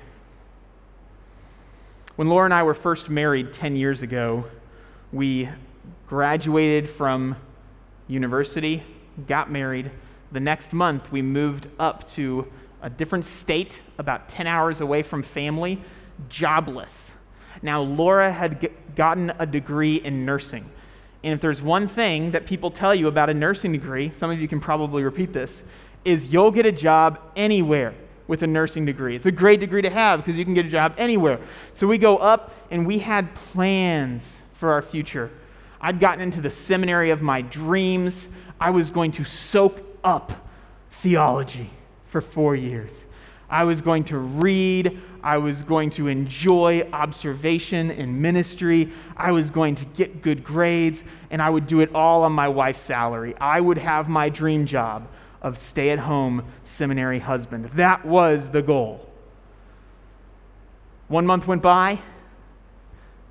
When 2.16 2.28
Laura 2.28 2.44
and 2.44 2.52
I 2.52 2.62
were 2.62 2.74
first 2.74 3.08
married 3.08 3.52
10 3.54 3.76
years 3.76 4.02
ago, 4.02 4.44
we 5.12 5.48
graduated 6.06 6.88
from 6.88 7.36
university, 8.08 8.82
got 9.26 9.50
married. 9.50 9.90
The 10.32 10.40
next 10.40 10.72
month, 10.72 11.10
we 11.12 11.22
moved 11.22 11.68
up 11.78 12.10
to 12.14 12.50
a 12.82 12.90
different 12.90 13.24
state, 13.24 13.80
about 13.98 14.28
10 14.28 14.46
hours 14.46 14.80
away 14.80 15.02
from 15.02 15.22
family, 15.22 15.80
jobless. 16.28 17.12
Now, 17.62 17.80
Laura 17.80 18.30
had 18.30 18.60
g- 18.60 18.68
gotten 18.94 19.32
a 19.38 19.46
degree 19.46 19.96
in 19.96 20.24
nursing. 20.24 20.70
And 21.22 21.32
if 21.32 21.40
there's 21.40 21.62
one 21.62 21.88
thing 21.88 22.32
that 22.32 22.44
people 22.46 22.70
tell 22.70 22.94
you 22.94 23.08
about 23.08 23.30
a 23.30 23.34
nursing 23.34 23.72
degree, 23.72 24.10
some 24.10 24.30
of 24.30 24.38
you 24.38 24.46
can 24.46 24.60
probably 24.60 25.02
repeat 25.02 25.32
this, 25.32 25.62
is 26.04 26.26
you'll 26.26 26.50
get 26.50 26.66
a 26.66 26.72
job 26.72 27.18
anywhere 27.34 27.94
with 28.26 28.42
a 28.42 28.46
nursing 28.46 28.84
degree. 28.84 29.16
It's 29.16 29.26
a 29.26 29.32
great 29.32 29.60
degree 29.60 29.82
to 29.82 29.90
have 29.90 30.20
because 30.20 30.36
you 30.36 30.44
can 30.44 30.54
get 30.54 30.66
a 30.66 30.70
job 30.70 30.94
anywhere. 30.98 31.38
So 31.72 31.86
we 31.86 31.96
go 31.96 32.18
up 32.18 32.52
and 32.70 32.86
we 32.86 32.98
had 32.98 33.34
plans 33.34 34.36
for 34.52 34.72
our 34.72 34.82
future. 34.82 35.30
I'd 35.84 36.00
gotten 36.00 36.22
into 36.22 36.40
the 36.40 36.48
seminary 36.48 37.10
of 37.10 37.20
my 37.20 37.42
dreams. 37.42 38.26
I 38.58 38.70
was 38.70 38.88
going 38.88 39.12
to 39.12 39.24
soak 39.24 39.82
up 40.02 40.32
theology 40.90 41.68
for 42.06 42.22
four 42.22 42.56
years. 42.56 43.04
I 43.50 43.64
was 43.64 43.82
going 43.82 44.04
to 44.04 44.16
read. 44.16 44.98
I 45.22 45.36
was 45.36 45.62
going 45.62 45.90
to 45.90 46.08
enjoy 46.08 46.88
observation 46.90 47.90
and 47.90 48.22
ministry. 48.22 48.94
I 49.14 49.32
was 49.32 49.50
going 49.50 49.74
to 49.74 49.84
get 49.84 50.22
good 50.22 50.42
grades, 50.42 51.04
and 51.28 51.42
I 51.42 51.50
would 51.50 51.66
do 51.66 51.82
it 51.82 51.94
all 51.94 52.22
on 52.22 52.32
my 52.32 52.48
wife's 52.48 52.80
salary. 52.80 53.34
I 53.38 53.60
would 53.60 53.76
have 53.76 54.08
my 54.08 54.30
dream 54.30 54.64
job 54.64 55.06
of 55.42 55.58
stay 55.58 55.90
at 55.90 55.98
home 55.98 56.46
seminary 56.62 57.18
husband. 57.18 57.66
That 57.74 58.06
was 58.06 58.48
the 58.48 58.62
goal. 58.62 59.06
One 61.08 61.26
month 61.26 61.46
went 61.46 61.60
by, 61.60 62.00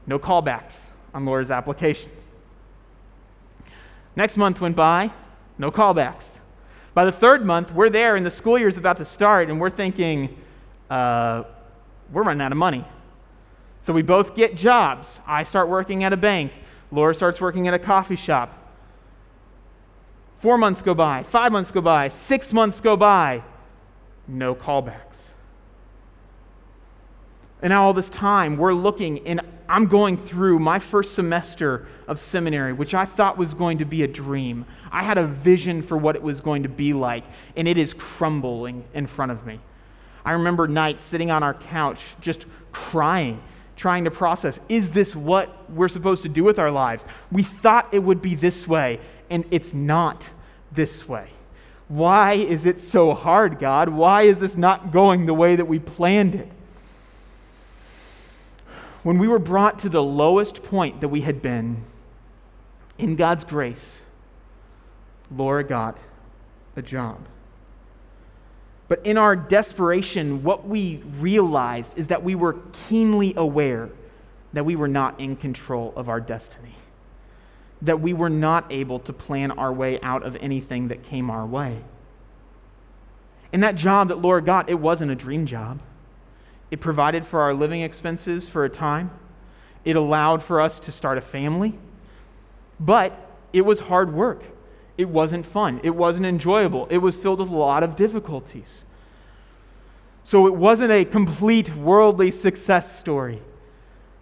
no 0.05 0.19
callbacks 0.19 0.89
on 1.15 1.25
Laura's 1.25 1.49
applications. 1.49 2.29
Next 4.15 4.37
month 4.37 4.61
went 4.61 4.75
by, 4.75 5.11
no 5.57 5.71
callbacks. 5.71 6.39
By 6.93 7.05
the 7.05 7.11
third 7.11 7.45
month, 7.45 7.71
we're 7.71 7.89
there 7.89 8.15
and 8.15 8.25
the 8.25 8.31
school 8.31 8.57
year 8.57 8.67
is 8.67 8.77
about 8.77 8.97
to 8.97 9.05
start, 9.05 9.49
and 9.49 9.59
we're 9.59 9.71
thinking, 9.71 10.37
uh, 10.89 11.43
we're 12.11 12.23
running 12.23 12.41
out 12.41 12.51
of 12.51 12.57
money. 12.57 12.85
So 13.85 13.93
we 13.93 14.03
both 14.03 14.35
get 14.35 14.55
jobs. 14.55 15.07
I 15.25 15.43
start 15.43 15.67
working 15.69 16.03
at 16.03 16.13
a 16.13 16.17
bank, 16.17 16.51
Laura 16.91 17.15
starts 17.15 17.41
working 17.41 17.67
at 17.67 17.73
a 17.73 17.79
coffee 17.79 18.15
shop. 18.15 18.59
Four 20.41 20.57
months 20.57 20.81
go 20.81 20.93
by, 20.93 21.23
five 21.23 21.51
months 21.51 21.71
go 21.71 21.81
by, 21.81 22.09
six 22.09 22.53
months 22.53 22.79
go 22.79 22.95
by, 22.95 23.43
no 24.27 24.53
callbacks. 24.53 24.99
And 27.63 27.71
now, 27.71 27.85
all 27.85 27.93
this 27.93 28.09
time, 28.09 28.57
we're 28.57 28.73
looking, 28.73 29.25
and 29.25 29.41
I'm 29.73 29.87
going 29.87 30.23
through 30.23 30.59
my 30.59 30.77
first 30.77 31.15
semester 31.15 31.87
of 32.07 32.19
seminary, 32.19 32.73
which 32.73 32.93
I 32.93 33.05
thought 33.05 33.39
was 33.39 33.55
going 33.55 33.79
to 33.79 33.85
be 33.85 34.03
a 34.03 34.07
dream. 34.07 34.67
I 34.91 35.01
had 35.01 35.17
a 35.17 35.25
vision 35.25 35.81
for 35.81 35.97
what 35.97 36.15
it 36.15 36.21
was 36.21 36.41
going 36.41 36.61
to 36.61 36.69
be 36.69 36.93
like, 36.93 37.23
and 37.55 37.67
it 37.67 37.79
is 37.79 37.91
crumbling 37.91 38.85
in 38.93 39.07
front 39.07 39.31
of 39.31 39.47
me. 39.47 39.59
I 40.23 40.33
remember 40.33 40.67
nights 40.67 41.01
sitting 41.01 41.31
on 41.31 41.41
our 41.41 41.55
couch 41.55 41.97
just 42.21 42.45
crying, 42.71 43.41
trying 43.75 44.03
to 44.03 44.11
process 44.11 44.59
is 44.69 44.91
this 44.91 45.15
what 45.15 45.67
we're 45.71 45.89
supposed 45.89 46.21
to 46.21 46.29
do 46.29 46.43
with 46.43 46.59
our 46.59 46.69
lives? 46.69 47.03
We 47.31 47.41
thought 47.41 47.91
it 47.91 48.03
would 48.03 48.21
be 48.21 48.35
this 48.35 48.67
way, 48.67 48.99
and 49.31 49.43
it's 49.49 49.73
not 49.73 50.29
this 50.71 51.09
way. 51.09 51.29
Why 51.87 52.33
is 52.33 52.67
it 52.67 52.79
so 52.79 53.15
hard, 53.15 53.57
God? 53.57 53.89
Why 53.89 54.21
is 54.21 54.37
this 54.37 54.55
not 54.55 54.91
going 54.91 55.25
the 55.25 55.33
way 55.33 55.55
that 55.55 55.65
we 55.65 55.79
planned 55.79 56.35
it? 56.35 56.51
When 59.03 59.19
we 59.19 59.27
were 59.27 59.39
brought 59.39 59.79
to 59.79 59.89
the 59.89 60.01
lowest 60.01 60.63
point 60.63 61.01
that 61.01 61.09
we 61.09 61.21
had 61.21 61.41
been, 61.41 61.83
in 62.97 63.15
God's 63.15 63.43
grace, 63.43 64.01
Laura 65.29 65.63
got 65.63 65.97
a 66.75 66.81
job. 66.81 67.19
But 68.87 69.05
in 69.05 69.17
our 69.17 69.35
desperation, 69.35 70.43
what 70.43 70.67
we 70.67 70.97
realized 71.19 71.97
is 71.97 72.07
that 72.07 72.23
we 72.23 72.35
were 72.35 72.57
keenly 72.87 73.33
aware 73.35 73.89
that 74.53 74.65
we 74.65 74.75
were 74.75 74.87
not 74.87 75.19
in 75.19 75.35
control 75.35 75.93
of 75.95 76.09
our 76.09 76.21
destiny, 76.21 76.75
that 77.81 77.99
we 77.99 78.13
were 78.13 78.29
not 78.29 78.71
able 78.71 78.99
to 78.99 79.11
plan 79.11 79.51
our 79.51 79.73
way 79.73 79.99
out 80.01 80.23
of 80.23 80.35
anything 80.37 80.89
that 80.89 81.03
came 81.03 81.29
our 81.29 81.45
way. 81.45 81.81
And 83.51 83.63
that 83.63 83.75
job 83.75 84.09
that 84.09 84.19
Laura 84.19 84.41
got, 84.41 84.69
it 84.69 84.75
wasn't 84.75 85.11
a 85.11 85.15
dream 85.15 85.45
job. 85.45 85.79
It 86.73 86.81
provided 86.81 87.27
for 87.27 87.39
our 87.41 87.53
living 87.53 87.83
expenses 87.83 88.49
for 88.49 88.65
a 88.65 88.69
time. 88.69 89.11
It 89.85 89.95
allowed 89.95 90.41
for 90.41 90.59
us 90.59 90.79
to 90.79 90.91
start 90.91 91.19
a 91.19 91.21
family. 91.21 91.77
But 92.79 93.29
it 93.53 93.61
was 93.61 93.79
hard 93.79 94.11
work. 94.11 94.41
It 94.97 95.07
wasn't 95.07 95.45
fun. 95.45 95.81
It 95.83 95.91
wasn't 95.91 96.25
enjoyable. 96.25 96.87
It 96.89 96.97
was 96.97 97.15
filled 97.15 97.41
with 97.41 97.49
a 97.49 97.55
lot 97.55 97.83
of 97.83 97.95
difficulties. 97.95 98.85
So 100.23 100.47
it 100.47 100.55
wasn't 100.55 100.91
a 100.91 101.05
complete 101.05 101.75
worldly 101.75 102.31
success 102.31 102.97
story. 102.97 103.39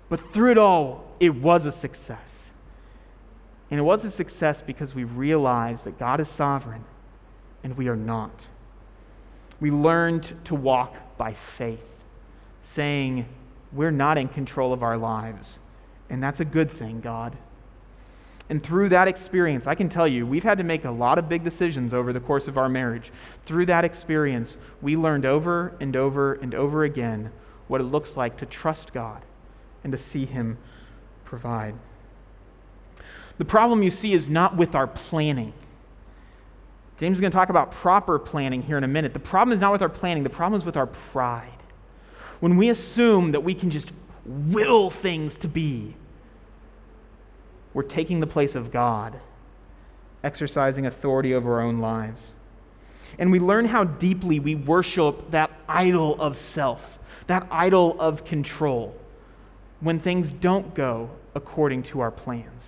But 0.09 0.33
through 0.33 0.51
it 0.51 0.57
all, 0.57 1.05
it 1.21 1.33
was 1.33 1.65
a 1.65 1.71
success. 1.71 2.51
And 3.69 3.79
it 3.79 3.83
was 3.83 4.03
a 4.03 4.11
success 4.11 4.61
because 4.61 4.93
we 4.93 5.05
realized 5.05 5.85
that 5.85 5.97
God 5.97 6.19
is 6.19 6.27
sovereign 6.27 6.83
and 7.63 7.77
we 7.77 7.87
are 7.87 7.95
not. 7.95 8.47
We 9.61 9.71
learned 9.71 10.35
to 10.43 10.53
walk 10.53 10.97
by 11.17 11.31
faith 11.31 11.90
saying, 12.73 13.25
We're 13.71 13.91
not 13.91 14.17
in 14.17 14.27
control 14.27 14.73
of 14.73 14.83
our 14.83 14.97
lives. 14.97 15.59
And 16.09 16.21
that's 16.21 16.39
a 16.39 16.45
good 16.45 16.69
thing, 16.69 16.99
God. 16.99 17.37
And 18.49 18.61
through 18.61 18.89
that 18.89 19.07
experience, 19.07 19.65
I 19.65 19.75
can 19.75 19.87
tell 19.87 20.07
you, 20.07 20.27
we've 20.27 20.43
had 20.43 20.57
to 20.57 20.63
make 20.65 20.83
a 20.83 20.91
lot 20.91 21.17
of 21.17 21.29
big 21.29 21.43
decisions 21.43 21.93
over 21.93 22.11
the 22.11 22.19
course 22.19 22.49
of 22.49 22.57
our 22.57 22.67
marriage. 22.67 23.11
Through 23.43 23.67
that 23.67 23.85
experience, 23.85 24.57
we 24.81 24.97
learned 24.97 25.25
over 25.25 25.73
and 25.79 25.95
over 25.95 26.33
and 26.33 26.53
over 26.53 26.83
again 26.83 27.31
what 27.69 27.79
it 27.79 27.85
looks 27.85 28.17
like 28.17 28.37
to 28.37 28.45
trust 28.45 28.91
God 28.91 29.21
and 29.85 29.91
to 29.93 29.97
see 29.97 30.25
Him 30.25 30.57
provide. 31.23 31.75
The 33.37 33.45
problem 33.45 33.83
you 33.83 33.91
see 33.91 34.13
is 34.13 34.27
not 34.27 34.57
with 34.57 34.75
our 34.75 34.87
planning. 34.87 35.53
James 36.99 37.17
is 37.17 37.21
going 37.21 37.31
to 37.31 37.35
talk 37.35 37.49
about 37.49 37.71
proper 37.71 38.19
planning 38.19 38.61
here 38.61 38.77
in 38.77 38.83
a 38.83 38.87
minute. 38.87 39.13
The 39.13 39.19
problem 39.19 39.57
is 39.57 39.61
not 39.61 39.71
with 39.71 39.81
our 39.81 39.89
planning, 39.89 40.23
the 40.23 40.29
problem 40.29 40.59
is 40.59 40.65
with 40.65 40.75
our 40.75 40.87
pride 40.87 41.60
when 42.41 42.57
we 42.57 42.69
assume 42.69 43.31
that 43.31 43.43
we 43.43 43.55
can 43.55 43.69
just 43.69 43.91
will 44.25 44.89
things 44.89 45.37
to 45.37 45.47
be, 45.47 45.95
we're 47.73 47.83
taking 47.83 48.19
the 48.19 48.27
place 48.27 48.55
of 48.55 48.71
God, 48.71 49.19
exercising 50.23 50.85
authority 50.85 51.33
over 51.33 51.55
our 51.55 51.61
own 51.61 51.79
lives. 51.79 52.33
And 53.17 53.31
we 53.31 53.39
learn 53.39 53.65
how 53.65 53.85
deeply 53.85 54.39
we 54.39 54.55
worship 54.55 55.31
that 55.31 55.51
idol 55.69 56.19
of 56.19 56.37
self, 56.37 56.99
that 57.27 57.47
idol 57.49 57.95
of 57.99 58.25
control, 58.25 58.95
when 59.79 59.99
things 59.99 60.31
don't 60.31 60.73
go 60.73 61.09
according 61.35 61.83
to 61.83 62.01
our 62.01 62.11
plans. 62.11 62.63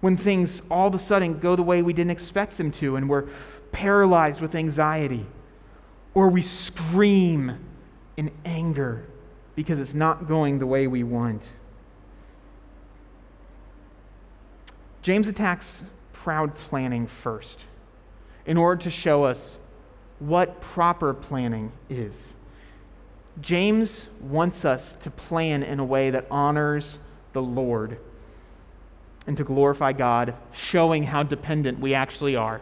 When 0.00 0.16
things 0.16 0.60
all 0.70 0.88
of 0.88 0.94
a 0.94 0.98
sudden 0.98 1.38
go 1.38 1.56
the 1.56 1.62
way 1.62 1.82
we 1.82 1.92
didn't 1.92 2.10
expect 2.10 2.58
them 2.58 2.70
to, 2.72 2.96
and 2.96 3.08
we're 3.08 3.26
paralyzed 3.72 4.40
with 4.40 4.54
anxiety, 4.54 5.26
or 6.14 6.30
we 6.30 6.42
scream 6.42 7.58
in 8.16 8.30
anger 8.44 9.04
because 9.54 9.78
it's 9.78 9.94
not 9.94 10.28
going 10.28 10.58
the 10.58 10.66
way 10.66 10.86
we 10.86 11.02
want. 11.02 11.42
James 15.02 15.28
attacks 15.28 15.80
proud 16.12 16.54
planning 16.54 17.06
first 17.06 17.64
in 18.44 18.56
order 18.56 18.82
to 18.82 18.90
show 18.90 19.24
us 19.24 19.56
what 20.18 20.60
proper 20.60 21.14
planning 21.14 21.72
is. 21.88 22.34
James 23.40 24.06
wants 24.20 24.64
us 24.64 24.96
to 25.02 25.10
plan 25.10 25.62
in 25.62 25.78
a 25.78 25.84
way 25.84 26.10
that 26.10 26.26
honors 26.30 26.98
the 27.32 27.42
Lord 27.42 27.98
and 29.26 29.36
to 29.36 29.44
glorify 29.44 29.92
God, 29.92 30.34
showing 30.52 31.02
how 31.02 31.22
dependent 31.22 31.80
we 31.80 31.94
actually 31.94 32.36
are. 32.36 32.60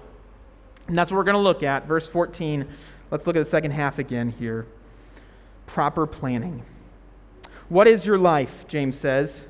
And 0.89 0.99
that's 0.99 1.11
what 1.11 1.19
we're 1.19 1.25
going 1.25 1.35
to 1.35 1.41
look 1.41 1.63
at. 1.63 1.87
Verse 1.87 2.07
14. 2.07 2.67
Let's 3.11 3.27
look 3.27 3.37
at 3.37 3.45
the 3.45 3.49
second 3.49 3.71
half 3.71 3.99
again 3.99 4.31
here 4.31 4.67
proper 5.67 6.07
planning. 6.07 6.63
What 7.69 7.87
is 7.87 8.07
your 8.07 8.19
life? 8.19 8.65
James 8.69 8.99
says. 8.99 9.45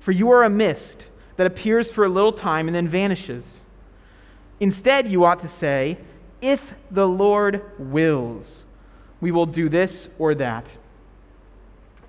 For 0.00 0.12
you 0.12 0.30
are 0.30 0.44
a 0.44 0.50
mist 0.50 1.06
that 1.36 1.46
appears 1.46 1.90
for 1.90 2.04
a 2.04 2.08
little 2.08 2.32
time 2.32 2.66
and 2.66 2.74
then 2.74 2.88
vanishes. 2.88 3.60
Instead, 4.60 5.08
you 5.08 5.24
ought 5.24 5.40
to 5.40 5.48
say, 5.48 5.98
If 6.40 6.74
the 6.90 7.06
Lord 7.06 7.62
wills, 7.78 8.64
we 9.20 9.30
will 9.30 9.46
do 9.46 9.68
this 9.68 10.08
or 10.18 10.34
that. 10.36 10.66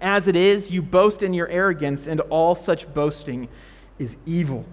As 0.02 0.28
it 0.28 0.36
is, 0.36 0.72
you 0.72 0.82
boast 0.82 1.22
in 1.22 1.34
your 1.34 1.50
arrogance, 1.50 2.08
and 2.08 2.22
all 2.22 2.56
such 2.56 2.92
boasting 2.94 3.50
is 3.98 4.16
evil. 4.26 4.66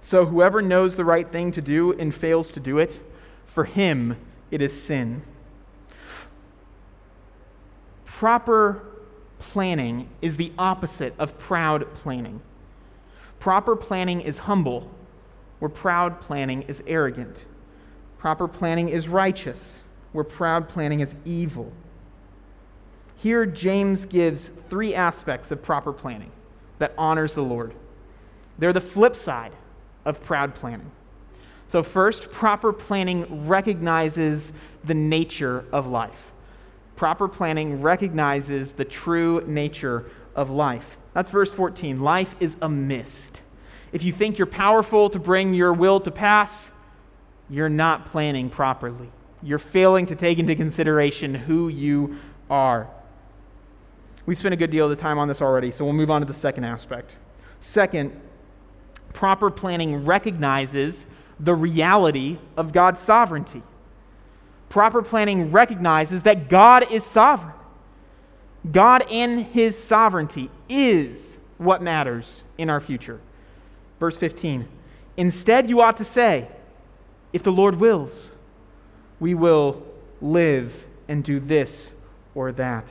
So 0.00 0.26
whoever 0.26 0.60
knows 0.60 0.96
the 0.96 1.04
right 1.04 1.30
thing 1.30 1.52
to 1.52 1.62
do 1.62 1.92
and 1.92 2.14
fails 2.14 2.50
to 2.50 2.60
do 2.60 2.78
it, 2.78 3.00
for 3.46 3.64
him 3.64 4.16
it 4.50 4.60
is 4.60 4.82
sin 4.82 5.22
proper 8.16 8.82
planning 9.38 10.08
is 10.22 10.38
the 10.38 10.50
opposite 10.56 11.12
of 11.18 11.38
proud 11.38 11.86
planning. 11.96 12.40
Proper 13.40 13.76
planning 13.76 14.22
is 14.22 14.38
humble, 14.38 14.90
where 15.58 15.68
proud 15.68 16.18
planning 16.22 16.62
is 16.62 16.82
arrogant. 16.86 17.36
Proper 18.16 18.48
planning 18.48 18.88
is 18.88 19.06
righteous, 19.06 19.82
where 20.12 20.24
proud 20.24 20.66
planning 20.66 21.00
is 21.00 21.14
evil. 21.26 21.70
Here, 23.16 23.44
James 23.44 24.06
gives 24.06 24.48
three 24.70 24.94
aspects 24.94 25.50
of 25.50 25.62
proper 25.62 25.92
planning 25.92 26.32
that 26.78 26.94
honors 26.96 27.34
the 27.34 27.42
Lord. 27.42 27.74
They're 28.58 28.72
the 28.72 28.80
flip 28.80 29.14
side 29.14 29.52
of 30.06 30.24
proud 30.24 30.54
planning. 30.54 30.90
So, 31.68 31.82
first, 31.82 32.30
proper 32.30 32.72
planning 32.72 33.46
recognizes 33.46 34.52
the 34.84 34.94
nature 34.94 35.66
of 35.70 35.86
life. 35.86 36.32
Proper 36.96 37.28
planning 37.28 37.82
recognizes 37.82 38.72
the 38.72 38.84
true 38.84 39.44
nature 39.46 40.10
of 40.34 40.50
life. 40.50 40.96
That's 41.12 41.30
verse 41.30 41.52
14. 41.52 42.00
Life 42.00 42.34
is 42.40 42.56
a 42.60 42.68
mist. 42.68 43.40
If 43.92 44.02
you 44.02 44.12
think 44.12 44.38
you're 44.38 44.46
powerful 44.46 45.08
to 45.10 45.18
bring 45.18 45.54
your 45.54 45.72
will 45.72 46.00
to 46.00 46.10
pass, 46.10 46.68
you're 47.48 47.68
not 47.68 48.06
planning 48.06 48.50
properly. 48.50 49.10
You're 49.42 49.58
failing 49.58 50.06
to 50.06 50.16
take 50.16 50.38
into 50.38 50.54
consideration 50.54 51.34
who 51.34 51.68
you 51.68 52.18
are. 52.50 52.88
We've 54.24 54.38
spent 54.38 54.54
a 54.54 54.56
good 54.56 54.70
deal 54.70 54.84
of 54.84 54.90
the 54.90 55.00
time 55.00 55.18
on 55.18 55.28
this 55.28 55.40
already, 55.40 55.70
so 55.70 55.84
we'll 55.84 55.94
move 55.94 56.10
on 56.10 56.20
to 56.20 56.26
the 56.26 56.34
second 56.34 56.64
aspect. 56.64 57.14
Second, 57.60 58.18
proper 59.12 59.50
planning 59.50 60.04
recognizes 60.04 61.06
the 61.38 61.54
reality 61.54 62.38
of 62.56 62.72
God's 62.72 63.00
sovereignty. 63.00 63.62
Proper 64.68 65.02
planning 65.02 65.52
recognizes 65.52 66.22
that 66.24 66.48
God 66.48 66.90
is 66.90 67.04
sovereign. 67.04 67.54
God 68.70 69.06
and 69.10 69.40
his 69.46 69.78
sovereignty 69.82 70.50
is 70.68 71.36
what 71.58 71.82
matters 71.82 72.42
in 72.58 72.68
our 72.68 72.80
future. 72.80 73.20
Verse 74.00 74.16
15 74.16 74.68
Instead, 75.16 75.68
you 75.68 75.80
ought 75.80 75.96
to 75.96 76.04
say, 76.04 76.48
if 77.32 77.42
the 77.42 77.52
Lord 77.52 77.76
wills, 77.76 78.28
we 79.18 79.34
will 79.34 79.82
live 80.20 80.86
and 81.08 81.24
do 81.24 81.40
this 81.40 81.90
or 82.34 82.52
that. 82.52 82.86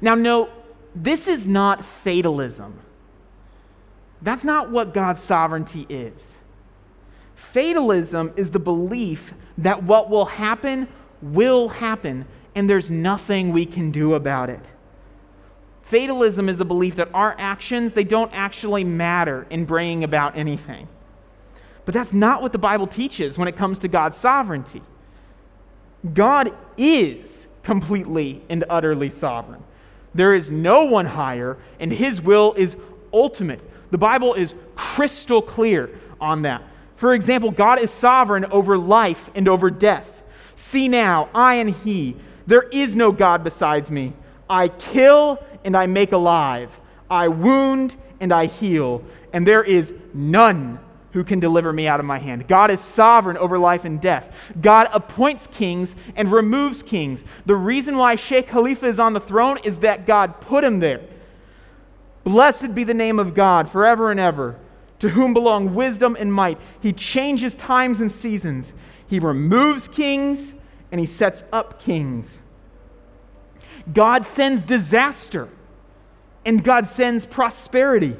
Now, 0.00 0.14
note, 0.14 0.50
this 0.94 1.26
is 1.26 1.46
not 1.46 1.84
fatalism. 1.84 2.78
That's 4.22 4.44
not 4.44 4.70
what 4.70 4.94
God's 4.94 5.20
sovereignty 5.20 5.86
is. 5.88 6.36
Fatalism 7.40 8.32
is 8.36 8.50
the 8.50 8.58
belief 8.58 9.34
that 9.58 9.82
what 9.82 10.10
will 10.10 10.26
happen 10.26 10.86
will 11.22 11.68
happen 11.68 12.26
and 12.54 12.68
there's 12.68 12.90
nothing 12.90 13.52
we 13.52 13.66
can 13.66 13.90
do 13.90 14.14
about 14.14 14.50
it. 14.50 14.60
Fatalism 15.82 16.48
is 16.48 16.58
the 16.58 16.64
belief 16.64 16.96
that 16.96 17.08
our 17.14 17.34
actions, 17.38 17.92
they 17.92 18.04
don't 18.04 18.30
actually 18.32 18.84
matter 18.84 19.46
in 19.50 19.64
bringing 19.64 20.04
about 20.04 20.36
anything. 20.36 20.86
But 21.84 21.94
that's 21.94 22.12
not 22.12 22.42
what 22.42 22.52
the 22.52 22.58
Bible 22.58 22.86
teaches 22.86 23.36
when 23.36 23.48
it 23.48 23.56
comes 23.56 23.78
to 23.80 23.88
God's 23.88 24.16
sovereignty. 24.16 24.82
God 26.14 26.54
is 26.76 27.48
completely 27.62 28.44
and 28.48 28.64
utterly 28.70 29.10
sovereign. 29.10 29.64
There 30.14 30.34
is 30.34 30.50
no 30.50 30.84
one 30.84 31.06
higher, 31.06 31.56
and 31.80 31.92
his 31.92 32.20
will 32.20 32.54
is 32.54 32.76
ultimate. 33.12 33.60
The 33.90 33.98
Bible 33.98 34.34
is 34.34 34.54
crystal 34.76 35.42
clear 35.42 35.90
on 36.20 36.42
that. 36.42 36.62
For 37.00 37.14
example, 37.14 37.50
God 37.50 37.78
is 37.78 37.90
sovereign 37.90 38.44
over 38.44 38.76
life 38.76 39.30
and 39.34 39.48
over 39.48 39.70
death. 39.70 40.20
See 40.54 40.86
now, 40.86 41.30
I 41.34 41.54
and 41.54 41.70
he, 41.70 42.14
there 42.46 42.64
is 42.64 42.94
no 42.94 43.10
God 43.10 43.42
besides 43.42 43.90
me. 43.90 44.12
I 44.50 44.68
kill 44.68 45.42
and 45.64 45.74
I 45.74 45.86
make 45.86 46.12
alive. 46.12 46.70
I 47.08 47.28
wound 47.28 47.96
and 48.20 48.34
I 48.34 48.44
heal, 48.44 49.02
and 49.32 49.46
there 49.46 49.64
is 49.64 49.94
none 50.12 50.78
who 51.12 51.24
can 51.24 51.40
deliver 51.40 51.72
me 51.72 51.88
out 51.88 52.00
of 52.00 52.06
my 52.06 52.18
hand. 52.18 52.46
God 52.46 52.70
is 52.70 52.82
sovereign 52.82 53.38
over 53.38 53.58
life 53.58 53.86
and 53.86 53.98
death. 53.98 54.52
God 54.60 54.90
appoints 54.92 55.46
kings 55.46 55.96
and 56.16 56.30
removes 56.30 56.82
kings. 56.82 57.24
The 57.46 57.56
reason 57.56 57.96
why 57.96 58.16
Sheikh 58.16 58.48
Khalifa 58.48 58.84
is 58.84 58.98
on 58.98 59.14
the 59.14 59.20
throne 59.20 59.56
is 59.64 59.78
that 59.78 60.04
God 60.04 60.38
put 60.42 60.64
him 60.64 60.80
there. 60.80 61.00
Blessed 62.24 62.74
be 62.74 62.84
the 62.84 62.92
name 62.92 63.18
of 63.18 63.32
God 63.32 63.70
forever 63.70 64.10
and 64.10 64.20
ever, 64.20 64.58
to 65.00 65.10
whom 65.10 65.34
belong 65.34 65.74
wisdom 65.74 66.16
and 66.18 66.32
might. 66.32 66.58
He 66.80 66.92
changes 66.92 67.56
times 67.56 68.00
and 68.00 68.10
seasons. 68.10 68.72
He 69.06 69.18
removes 69.18 69.88
kings 69.88 70.54
and 70.92 71.00
he 71.00 71.06
sets 71.06 71.42
up 71.52 71.80
kings. 71.80 72.38
God 73.92 74.26
sends 74.26 74.62
disaster 74.62 75.48
and 76.44 76.62
God 76.62 76.86
sends 76.86 77.26
prosperity. 77.26 78.16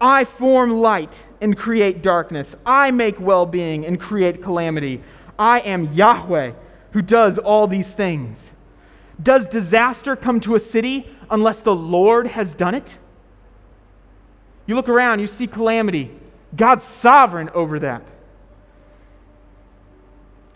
I 0.00 0.24
form 0.24 0.78
light 0.78 1.26
and 1.40 1.56
create 1.56 2.02
darkness. 2.02 2.54
I 2.64 2.90
make 2.90 3.18
well 3.20 3.46
being 3.46 3.86
and 3.86 4.00
create 4.00 4.42
calamity. 4.42 5.02
I 5.38 5.60
am 5.60 5.92
Yahweh 5.92 6.52
who 6.92 7.02
does 7.02 7.38
all 7.38 7.66
these 7.66 7.88
things. 7.88 8.50
Does 9.22 9.46
disaster 9.46 10.16
come 10.16 10.40
to 10.40 10.54
a 10.54 10.60
city 10.60 11.08
unless 11.30 11.60
the 11.60 11.74
Lord 11.74 12.26
has 12.28 12.54
done 12.54 12.74
it? 12.74 12.96
You 14.66 14.74
look 14.74 14.88
around, 14.88 15.20
you 15.20 15.26
see 15.26 15.46
calamity. 15.46 16.10
God's 16.54 16.84
sovereign 16.84 17.50
over 17.50 17.78
that. 17.80 18.02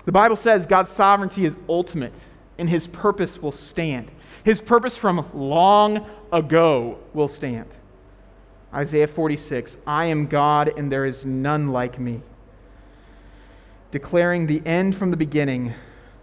The 0.04 0.12
Bible 0.12 0.36
says 0.36 0.66
God's 0.66 0.90
sovereignty 0.90 1.44
is 1.44 1.54
ultimate 1.68 2.14
and 2.58 2.68
his 2.68 2.86
purpose 2.86 3.38
will 3.38 3.52
stand. 3.52 4.10
His 4.44 4.60
purpose 4.60 4.96
from 4.96 5.28
long 5.34 6.06
ago 6.32 6.98
will 7.12 7.28
stand. 7.28 7.68
Isaiah 8.72 9.08
46 9.08 9.76
I 9.86 10.06
am 10.06 10.26
God 10.26 10.72
and 10.76 10.90
there 10.90 11.04
is 11.04 11.24
none 11.24 11.68
like 11.68 11.98
me. 11.98 12.22
Declaring 13.90 14.46
the 14.46 14.62
end 14.64 14.96
from 14.96 15.10
the 15.10 15.16
beginning, 15.16 15.74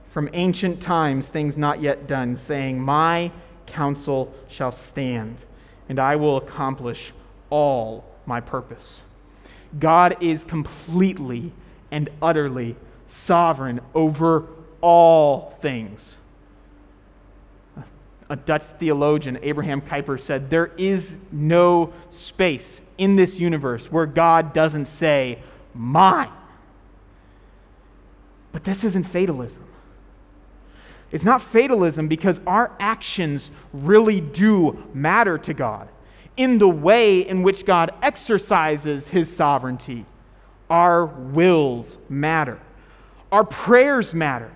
from 0.10 0.30
ancient 0.34 0.82
times, 0.82 1.28
things 1.28 1.58
not 1.58 1.82
yet 1.82 2.08
done, 2.08 2.36
saying, 2.36 2.80
My 2.80 3.32
counsel 3.65 4.34
shall 4.47 4.71
stand, 4.71 5.38
and 5.89 6.00
I 6.00 6.15
will 6.15 6.38
accomplish 6.38 7.13
all 7.49 8.05
my 8.25 8.41
purpose. 8.41 9.01
God 9.79 10.17
is 10.21 10.43
completely 10.43 11.51
and 11.91 12.10
utterly 12.21 12.75
sovereign 13.07 13.79
over 13.93 14.47
all 14.81 15.57
things 15.62 16.17
a 18.29 18.36
Dutch 18.36 18.63
theologian, 18.63 19.39
Abraham 19.41 19.81
Kuyper, 19.81 20.19
said, 20.19 20.49
There 20.49 20.71
is 20.77 21.17
no 21.31 21.93
space 22.10 22.81
in 22.97 23.15
this 23.15 23.36
universe 23.36 23.91
where 23.91 24.05
God 24.05 24.53
doesn't 24.53 24.88
say, 24.88 25.39
Mine. 25.73 26.31
But 28.51 28.63
this 28.63 28.83
isn't 28.83 29.03
fatalism. 29.03 29.63
It's 31.12 31.23
not 31.23 31.41
fatalism 31.41 32.07
because 32.07 32.41
our 32.45 32.71
actions 32.79 33.49
really 33.71 34.19
do 34.19 34.83
matter 34.93 35.38
to 35.38 35.53
God 35.53 35.88
in 36.38 36.60
the 36.60 36.69
way 36.69 37.28
in 37.28 37.43
which 37.43 37.65
God 37.65 37.91
exercises 38.02 39.08
his 39.08 39.36
sovereignty. 39.36 40.06
Our 40.69 41.06
wills 41.06 41.97
matter, 42.08 42.60
our 43.32 43.43
prayers 43.43 44.13
matter. 44.13 44.52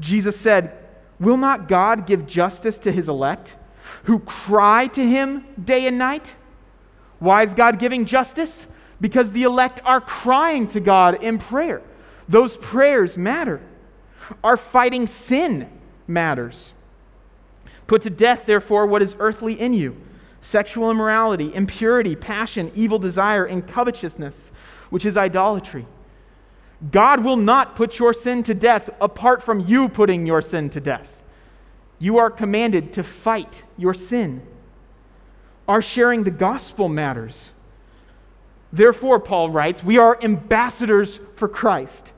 Jesus 0.00 0.38
said, 0.38 0.76
Will 1.20 1.36
not 1.36 1.68
God 1.68 2.06
give 2.06 2.26
justice 2.26 2.78
to 2.78 2.90
his 2.90 3.08
elect 3.08 3.54
who 4.04 4.20
cry 4.20 4.86
to 4.88 5.06
him 5.06 5.44
day 5.62 5.86
and 5.86 5.98
night? 5.98 6.32
Why 7.18 7.42
is 7.42 7.52
God 7.52 7.78
giving 7.78 8.06
justice? 8.06 8.66
Because 9.00 9.30
the 9.32 9.42
elect 9.42 9.80
are 9.84 10.00
crying 10.00 10.66
to 10.68 10.80
God 10.80 11.22
in 11.22 11.38
prayer. 11.38 11.82
Those 12.28 12.56
prayers 12.56 13.16
matter. 13.16 13.60
Our 14.42 14.56
fighting 14.56 15.06
sin 15.06 15.68
matters. 16.06 16.72
Put 17.86 18.02
to 18.02 18.10
death, 18.10 18.44
therefore, 18.46 18.86
what 18.86 19.02
is 19.02 19.14
earthly 19.18 19.60
in 19.60 19.74
you 19.74 19.96
sexual 20.42 20.90
immorality, 20.90 21.54
impurity, 21.54 22.16
passion, 22.16 22.70
evil 22.74 22.98
desire, 22.98 23.44
and 23.44 23.66
covetousness, 23.66 24.50
which 24.90 25.04
is 25.04 25.16
idolatry. 25.16 25.86
God 26.90 27.22
will 27.24 27.36
not 27.36 27.76
put 27.76 27.98
your 27.98 28.14
sin 28.14 28.42
to 28.44 28.54
death 28.54 28.88
apart 29.00 29.42
from 29.42 29.60
you 29.60 29.88
putting 29.88 30.26
your 30.26 30.40
sin 30.40 30.70
to 30.70 30.80
death. 30.80 31.08
You 31.98 32.18
are 32.18 32.30
commanded 32.30 32.94
to 32.94 33.02
fight 33.02 33.64
your 33.76 33.92
sin. 33.92 34.42
Our 35.68 35.82
sharing 35.82 36.24
the 36.24 36.30
gospel 36.30 36.88
matters. 36.88 37.50
Therefore, 38.72 39.20
Paul 39.20 39.50
writes, 39.50 39.84
we 39.84 39.98
are 39.98 40.18
ambassadors 40.22 41.18
for 41.36 41.48
Christ. 41.48 42.12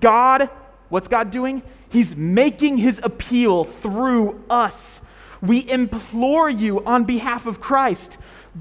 God, 0.00 0.50
what's 0.88 1.08
God 1.08 1.30
doing? 1.30 1.62
He's 1.88 2.16
making 2.16 2.78
his 2.78 3.00
appeal 3.02 3.64
through 3.64 4.42
us. 4.50 5.00
We 5.42 5.68
implore 5.68 6.50
you 6.50 6.84
on 6.84 7.04
behalf 7.04 7.46
of 7.46 7.60
Christ 7.60 8.18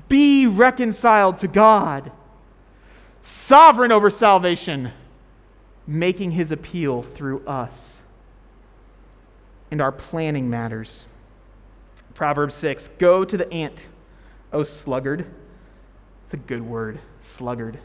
be 0.07 0.47
reconciled 0.47 1.39
to 1.39 1.47
God. 1.47 2.11
Sovereign 3.21 3.91
over 3.91 4.09
salvation 4.09 4.91
making 5.85 6.31
his 6.31 6.51
appeal 6.51 7.01
through 7.01 7.45
us. 7.45 8.01
And 9.71 9.81
our 9.81 9.91
planning 9.91 10.49
matters. 10.49 11.05
Proverbs 12.13 12.55
6 12.55 12.89
Go 12.97 13.25
to 13.25 13.37
the 13.37 13.51
ant, 13.51 13.87
O 14.53 14.63
sluggard. 14.63 15.25
It's 16.25 16.33
a 16.33 16.37
good 16.37 16.61
word, 16.61 16.99
sluggard. 17.19 17.79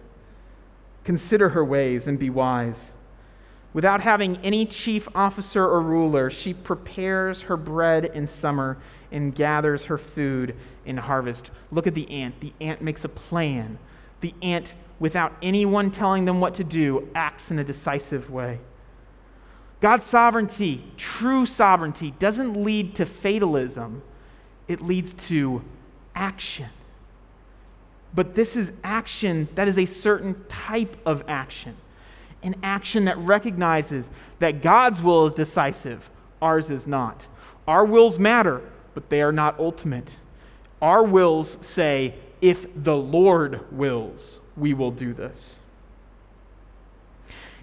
Consider 1.03 1.51
her 1.51 1.65
ways 1.65 2.07
and 2.07 2.19
be 2.19 2.31
wise. 2.31 2.91
Without 3.75 4.01
having 4.01 4.37
any 4.39 4.65
chief 4.65 5.09
officer 5.15 5.65
or 5.65 5.83
ruler, 5.83 6.31
she 6.31 6.55
prepares 6.55 7.43
her 7.43 7.57
bread 7.57 8.07
in 8.07 8.27
summer 8.27 8.79
and 9.11 9.35
gathers 9.35 9.85
her 9.85 9.99
food 9.99 10.55
in 10.87 10.97
harvest. 10.97 11.51
Look 11.73 11.87
at 11.87 11.95
the 11.95 12.09
ant. 12.09 12.41
The 12.41 12.53
ant 12.61 12.81
makes 12.81 13.05
a 13.05 13.09
plan. 13.09 13.79
The 14.21 14.33
ant 14.43 14.73
without 15.01 15.33
anyone 15.43 15.91
telling 15.91 16.25
them 16.25 16.41
what 16.41 16.55
to 16.55 16.65
do, 16.65 17.09
acts 17.17 17.51
in 17.51 17.59
a 17.59 17.65
decisive 17.65 18.31
way. 18.31 18.61
God's 19.81 20.05
sovereignty, 20.05 20.85
true 20.97 21.45
sovereignty, 21.45 22.13
doesn't 22.19 22.55
lead 22.55 22.95
to 22.95 23.05
fatalism, 23.05 24.03
it 24.69 24.81
leads 24.81 25.15
to 25.15 25.63
action. 26.15 26.71
But 28.15 28.37
this 28.37 28.55
is 28.55 28.73
action 28.85 29.49
that 29.57 29.67
is 29.67 29.77
a 29.77 29.85
certain 29.85 30.45
type 30.49 30.97
of 31.05 31.25
action. 31.27 31.77
An 32.45 32.55
action 32.63 33.07
that 33.07 33.19
recognizes 33.19 34.11
that 34.39 34.63
God's 34.63 35.03
will 35.03 35.27
is 35.27 35.33
decisive, 35.33 36.09
ours 36.41 36.71
is 36.71 36.87
not. 36.87 37.27
Our 37.67 37.85
wills 37.85 38.19
matter, 38.19 38.61
but 38.95 39.09
they 39.11 39.23
are 39.23 39.33
not 39.33 39.59
ultimate. 39.59 40.17
Our 40.81 41.03
wills 41.03 41.57
say, 41.63 42.15
if 42.41 42.67
the 42.77 42.95
Lord 42.95 43.73
wills, 43.73 44.39
we 44.57 44.75
will 44.75 44.91
do 44.91 45.15
this. 45.15 45.59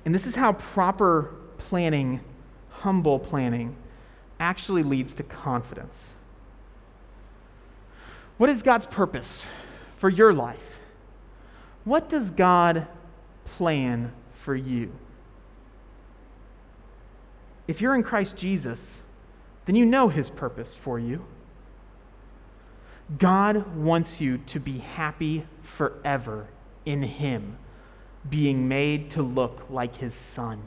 And 0.04 0.14
this 0.16 0.26
is 0.26 0.34
how 0.34 0.54
proper 0.54 1.36
planning, 1.60 2.22
humble 2.70 3.20
planning, 3.20 3.76
actually 4.40 4.82
leads 4.82 5.14
to 5.16 5.24
confidence. 5.24 6.16
What 8.38 8.50
is 8.50 8.64
God's 8.64 8.88
purpose 8.88 9.44
for 9.98 10.10
your 10.10 10.34
life? 10.34 10.80
What 11.84 12.10
does 12.10 12.32
God 12.32 12.88
plan 13.46 14.12
for 14.44 14.56
you? 14.56 14.92
If 17.68 17.82
you're 17.82 17.96
in 17.96 18.04
Christ 18.04 18.36
Jesus, 18.36 19.00
then 19.66 19.76
you 19.76 19.86
know 19.86 20.10
his 20.10 20.30
purpose 20.30 20.76
for 20.76 21.00
you. 21.00 21.26
God 23.18 23.76
wants 23.76 24.22
you 24.22 24.38
to 24.40 24.60
be 24.60 24.80
happy 24.80 25.46
forever 25.64 26.48
in 26.86 27.04
him, 27.04 27.58
being 28.30 28.68
made 28.68 29.12
to 29.12 29.22
look 29.22 29.66
like 29.70 29.98
his 29.98 30.14
son. 30.14 30.62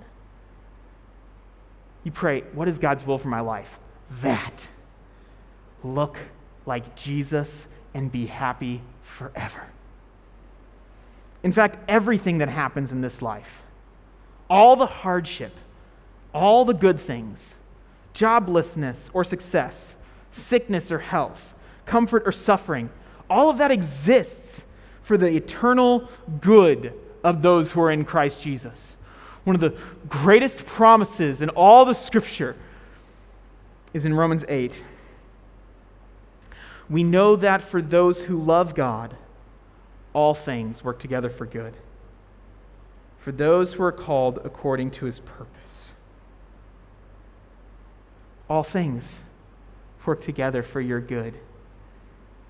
You 2.05 2.13
pray, 2.13 2.43
what 2.53 2.69
is 2.69 2.79
God's 2.79 3.05
will 3.05 3.19
for 3.19 3.29
my 3.29 3.41
life? 3.41 3.79
That. 4.21 4.69
Look 5.83 6.19
like 6.67 6.97
Jesus 6.97 7.67
and 7.95 8.11
be 8.11 8.27
happy 8.27 8.83
forever. 9.03 9.63
In 11.43 11.53
fact, 11.53 11.79
everything 11.89 12.39
that 12.39 12.49
happens 12.49 12.93
in 12.93 13.01
this 13.01 13.21
life, 13.21 13.64
all 14.49 14.77
the 14.77 14.87
hardship, 14.87 15.53
all 16.33 16.65
the 16.65 16.75
good 16.75 17.01
things, 17.01 17.55
joblessness 18.15 19.11
or 19.13 19.25
success, 19.25 19.95
sickness 20.31 20.91
or 20.91 20.99
health, 20.99 21.55
comfort 21.87 22.23
or 22.27 22.33
suffering, 22.33 22.91
all 23.29 23.51
of 23.51 23.59
that 23.59 23.71
exists 23.71 24.63
for 25.03 25.17
the 25.17 25.29
eternal 25.29 26.09
good 26.41 26.93
of 27.23 27.43
those 27.43 27.71
who 27.73 27.81
are 27.81 27.91
in 27.91 28.05
Christ 28.05 28.43
Jesus. 28.43 28.97
One 29.45 29.55
of 29.55 29.61
the 29.61 29.77
greatest 30.09 30.65
promises 30.65 31.43
in 31.43 31.51
all 31.51 31.85
the 31.85 31.95
scripture 31.95 32.57
is 33.93 34.05
in 34.05 34.15
Romans 34.15 34.45
8 34.49 34.79
we 36.89 37.03
know 37.03 37.37
that 37.37 37.63
for 37.63 37.81
those 37.81 38.23
who 38.23 38.43
love 38.43 38.75
God, 38.75 39.17
all 40.13 40.35
things 40.35 40.85
work 40.85 40.99
together 40.99 41.31
for 41.31 41.47
good. 41.47 41.75
For 43.25 43.33
those 43.33 43.73
who 43.73 43.83
are 43.83 43.91
called 43.91 44.39
according 44.45 44.91
to 44.91 45.07
his 45.07 45.19
purpose. 45.21 45.95
All 48.51 48.63
things 48.63 49.19
work 50.05 50.21
together 50.21 50.63
for 50.63 50.83
your 50.83 51.01
good 51.01 51.33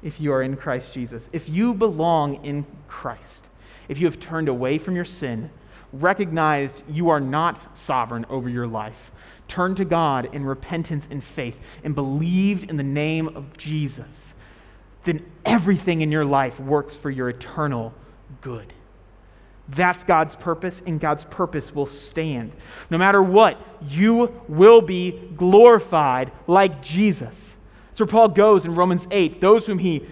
if 0.02 0.20
you 0.20 0.32
are 0.32 0.42
in 0.42 0.56
Christ 0.56 0.92
Jesus. 0.92 1.30
If 1.32 1.48
you 1.48 1.74
belong 1.74 2.44
in 2.44 2.66
Christ, 2.88 3.44
if 3.86 3.98
you 3.98 4.06
have 4.06 4.18
turned 4.18 4.48
away 4.48 4.78
from 4.78 4.96
your 4.96 5.04
sin, 5.04 5.48
recognized 5.92 6.82
you 6.88 7.08
are 7.08 7.20
not 7.20 7.78
sovereign 7.78 8.26
over 8.28 8.48
your 8.48 8.66
life, 8.66 9.12
turned 9.46 9.76
to 9.76 9.84
God 9.84 10.34
in 10.34 10.44
repentance 10.44 11.06
and 11.08 11.22
faith, 11.22 11.56
and 11.84 11.94
believed 11.94 12.68
in 12.68 12.76
the 12.78 12.82
name 12.82 13.28
of 13.28 13.56
Jesus, 13.56 14.34
then 15.04 15.24
everything 15.44 16.00
in 16.00 16.10
your 16.10 16.24
life 16.24 16.58
works 16.58 16.96
for 16.96 17.10
your 17.10 17.28
eternal 17.28 17.94
good. 18.40 18.72
That's 19.68 20.04
God's 20.04 20.36
purpose, 20.36 20.82
and 20.86 21.00
God's 21.00 21.24
purpose 21.24 21.74
will 21.74 21.86
stand. 21.86 22.52
No 22.90 22.98
matter 22.98 23.22
what, 23.22 23.58
you 23.88 24.42
will 24.46 24.82
be 24.82 25.12
glorified 25.36 26.32
like 26.46 26.82
Jesus. 26.82 27.54
So 27.94 28.04
Paul 28.04 28.28
goes 28.28 28.64
in 28.64 28.74
Romans 28.74 29.06
8. 29.10 29.40
Those 29.40 29.66
whom 29.66 29.78
he 29.78 30.04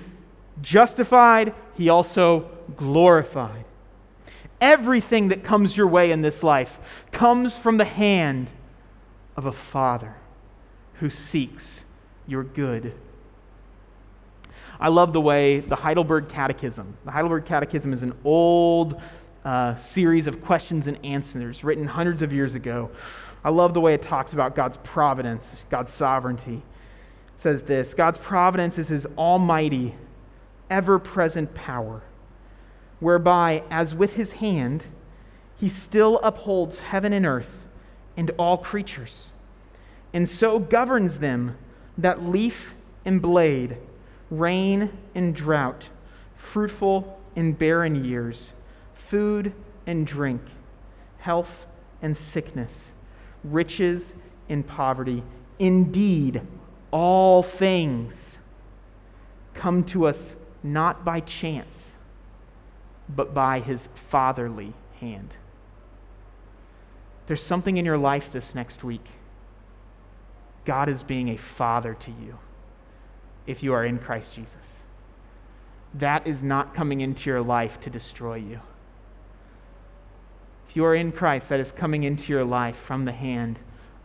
justified, 0.62 1.54
he 1.74 1.88
also 1.88 2.48
glorified. 2.76 3.64
Everything 4.60 5.28
that 5.28 5.42
comes 5.42 5.76
your 5.76 5.88
way 5.88 6.12
in 6.12 6.22
this 6.22 6.42
life 6.42 7.04
comes 7.10 7.58
from 7.58 7.76
the 7.76 7.84
hand 7.84 8.48
of 9.36 9.44
a 9.44 9.52
Father 9.52 10.14
who 10.94 11.10
seeks 11.10 11.80
your 12.26 12.44
good. 12.44 12.94
I 14.78 14.88
love 14.88 15.12
the 15.12 15.20
way 15.20 15.60
the 15.60 15.76
Heidelberg 15.76 16.28
Catechism, 16.28 16.96
the 17.04 17.10
Heidelberg 17.10 17.44
Catechism 17.44 17.92
is 17.92 18.02
an 18.02 18.14
old 18.24 19.00
uh, 19.44 19.76
series 19.76 20.26
of 20.26 20.42
questions 20.42 20.87
and 20.87 21.05
answers 21.05 21.64
written 21.64 21.87
hundreds 21.87 22.22
of 22.22 22.33
years 22.33 22.55
ago. 22.55 22.90
I 23.44 23.50
love 23.50 23.74
the 23.74 23.81
way 23.81 23.94
it 23.94 24.02
talks 24.02 24.33
about 24.33 24.55
God's 24.55 24.76
providence, 24.78 25.44
God's 25.68 25.92
sovereignty. 25.92 26.62
It 27.35 27.40
says 27.40 27.62
this 27.62 27.94
God's 27.94 28.18
providence 28.18 28.78
is 28.78 28.88
his 28.88 29.07
almighty, 29.18 29.96
ever 30.70 30.98
present 30.98 31.55
power, 31.55 32.02
whereby, 33.00 33.64
as 33.70 33.94
with 33.94 34.14
his 34.14 34.33
hand, 34.33 34.85
he 35.57 35.68
still 35.68 36.18
upholds 36.22 36.78
heaven 36.78 37.12
and 37.12 37.26
earth 37.26 37.50
and 38.16 38.31
all 38.38 38.59
creatures, 38.59 39.31
and 40.12 40.28
so 40.28 40.59
governs 40.59 41.18
them 41.18 41.57
that 41.98 42.22
leaf 42.22 42.74
and 43.05 43.20
blade, 43.20 43.76
rain 44.31 44.90
and 45.14 45.35
drought, 45.35 45.88
fruitful 46.37 47.18
and 47.35 47.59
barren 47.59 48.05
years, 48.05 48.52
food 49.08 49.52
and 49.86 50.06
drink, 50.06 50.42
health 51.18 51.66
and 52.00 52.16
sickness, 52.16 52.74
riches 53.44 54.12
and 54.48 54.66
poverty, 54.66 55.22
indeed, 55.58 56.42
all 56.90 57.42
things 57.42 58.38
come 59.54 59.84
to 59.84 60.06
us 60.06 60.34
not 60.62 61.04
by 61.04 61.20
chance, 61.20 61.90
but 63.08 63.34
by 63.34 63.60
his 63.60 63.88
fatherly 64.10 64.72
hand. 65.00 65.36
There's 67.26 67.42
something 67.42 67.76
in 67.76 67.84
your 67.84 67.98
life 67.98 68.32
this 68.32 68.54
next 68.54 68.84
week. 68.84 69.04
God 70.64 70.88
is 70.88 71.02
being 71.02 71.28
a 71.28 71.36
father 71.36 71.94
to 71.94 72.10
you 72.10 72.38
if 73.46 73.62
you 73.62 73.72
are 73.72 73.84
in 73.84 73.98
Christ 73.98 74.34
Jesus. 74.34 74.82
That 75.94 76.26
is 76.26 76.42
not 76.42 76.74
coming 76.74 77.00
into 77.00 77.28
your 77.28 77.42
life 77.42 77.80
to 77.80 77.90
destroy 77.90 78.36
you. 78.36 78.60
You 80.74 80.85
are 80.85 80.94
in 80.94 81.12
Christ, 81.12 81.48
that 81.48 81.61
is 81.61 81.72
coming 81.72 82.04
into 82.04 82.32
your 82.32 82.44
life 82.44 82.76
from 82.76 83.04
the 83.04 83.12
hand 83.12 83.58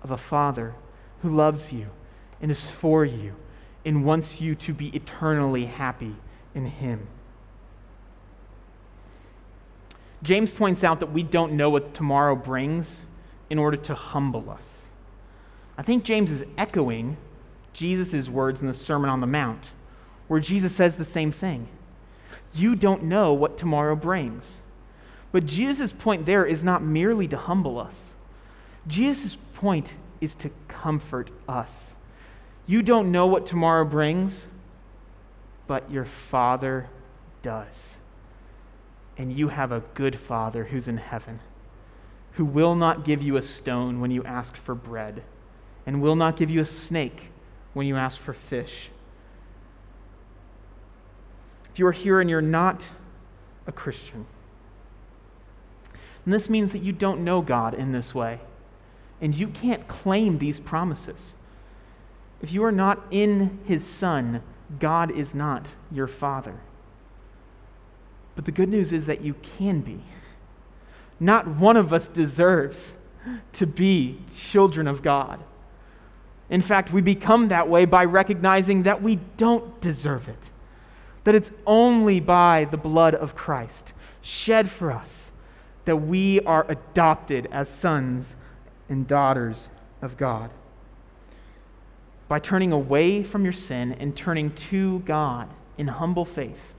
of 0.03 0.11
a 0.11 0.17
Father 0.17 0.75
who 1.21 1.35
loves 1.35 1.71
you 1.71 1.87
and 2.41 2.51
is 2.51 2.69
for 2.69 3.05
you 3.05 3.35
and 3.85 4.05
wants 4.05 4.41
you 4.41 4.53
to 4.55 4.73
be 4.73 4.89
eternally 4.95 5.65
happy 5.65 6.15
in 6.53 6.65
Him. 6.65 7.07
James 10.23 10.51
points 10.51 10.83
out 10.83 10.99
that 10.99 11.13
we 11.13 11.23
don't 11.23 11.53
know 11.53 11.69
what 11.69 11.93
tomorrow 11.93 12.35
brings 12.35 12.87
in 13.49 13.57
order 13.57 13.77
to 13.77 13.95
humble 13.95 14.49
us. 14.49 14.87
I 15.77 15.83
think 15.83 16.03
James 16.03 16.31
is 16.31 16.43
echoing 16.57 17.17
Jesus' 17.73 18.27
words 18.27 18.61
in 18.61 18.67
the 18.67 18.73
Sermon 18.73 19.09
on 19.09 19.21
the 19.21 19.27
Mount, 19.27 19.65
where 20.27 20.39
Jesus 20.39 20.75
says 20.75 20.95
the 20.95 21.05
same 21.05 21.31
thing. 21.31 21.67
You 22.53 22.75
don't 22.75 23.03
know 23.03 23.31
what 23.31 23.57
tomorrow 23.57 23.95
brings. 23.95 24.43
But 25.37 25.45
Jesus' 25.45 25.91
point 25.91 26.25
there 26.25 26.47
is 26.47 26.63
not 26.63 26.81
merely 26.81 27.27
to 27.27 27.37
humble 27.37 27.77
us, 27.77 28.15
Jesus' 28.87 29.37
point 29.53 29.93
is 30.19 30.33
to 30.33 30.49
comfort 30.67 31.29
us. 31.47 31.93
You 32.65 32.81
don't 32.81 33.11
know 33.11 33.27
what 33.27 33.45
tomorrow 33.45 33.85
brings, 33.85 34.47
but 35.67 35.91
your 35.91 36.05
Father 36.05 36.89
does. 37.43 37.97
And 39.15 39.31
you 39.31 39.49
have 39.49 39.71
a 39.71 39.83
good 39.93 40.19
Father 40.19 40.63
who's 40.63 40.87
in 40.87 40.97
heaven 40.97 41.39
who 42.31 42.43
will 42.43 42.73
not 42.73 43.05
give 43.05 43.21
you 43.21 43.37
a 43.37 43.43
stone 43.43 43.99
when 43.99 44.09
you 44.09 44.23
ask 44.23 44.57
for 44.57 44.73
bread, 44.73 45.21
and 45.85 46.01
will 46.01 46.15
not 46.15 46.35
give 46.35 46.49
you 46.49 46.61
a 46.61 46.65
snake 46.65 47.29
when 47.75 47.85
you 47.85 47.95
ask 47.95 48.19
for 48.19 48.33
fish. 48.33 48.89
If 51.71 51.77
you 51.77 51.85
are 51.85 51.91
here 51.91 52.19
and 52.19 52.27
you're 52.27 52.41
not 52.41 52.81
a 53.67 53.71
Christian, 53.71 54.25
then 56.27 56.33
this 56.33 56.49
means 56.49 56.73
that 56.73 56.83
you 56.83 56.91
don't 56.91 57.23
know 57.23 57.39
God 57.41 57.73
in 57.73 57.93
this 57.93 58.13
way, 58.13 58.41
and 59.21 59.33
you 59.33 59.47
can't 59.47 59.87
claim 59.87 60.39
these 60.39 60.59
promises. 60.59 61.17
If 62.41 62.51
you 62.51 62.65
are 62.65 62.71
not 62.71 63.01
in 63.11 63.59
His 63.63 63.87
Son, 63.87 64.43
God 64.77 65.09
is 65.09 65.33
not 65.33 65.65
your 65.89 66.07
Father. 66.07 66.57
But 68.35 68.43
the 68.43 68.51
good 68.51 68.67
news 68.67 68.91
is 68.91 69.05
that 69.05 69.21
you 69.21 69.35
can 69.57 69.79
be. 69.79 70.01
Not 71.17 71.47
one 71.47 71.77
of 71.77 71.93
us 71.93 72.09
deserves 72.09 72.93
to 73.53 73.65
be 73.65 74.19
children 74.35 74.85
of 74.85 75.01
God. 75.01 75.41
In 76.49 76.61
fact, 76.61 76.91
we 76.91 76.99
become 76.99 77.47
that 77.47 77.69
way 77.69 77.85
by 77.85 78.03
recognizing 78.03 78.83
that 78.83 79.01
we 79.01 79.15
don't 79.37 79.79
deserve 79.79 80.27
it, 80.27 80.49
that 81.23 81.35
it's 81.35 81.51
only 81.65 82.19
by 82.19 82.67
the 82.69 82.75
blood 82.75 83.15
of 83.15 83.33
Christ 83.33 83.93
shed 84.21 84.69
for 84.69 84.91
us 84.91 85.26
that 85.87 85.95
we 85.95 86.41
are 86.41 86.65
adopted 86.67 87.47
as 87.49 87.69
sons 87.69 88.35
and 88.89 89.07
daughters 89.07 89.69
of 90.01 90.17
God. 90.17 90.51
By 92.27 92.39
turning 92.39 92.73
away 92.73 93.23
from 93.23 93.45
your 93.45 93.53
sin 93.53 93.93
and 93.93 94.15
turning 94.15 94.51
to 94.69 94.99
God 94.99 95.49
in 95.77 95.87
humble 95.87 96.25
faith, 96.25 96.73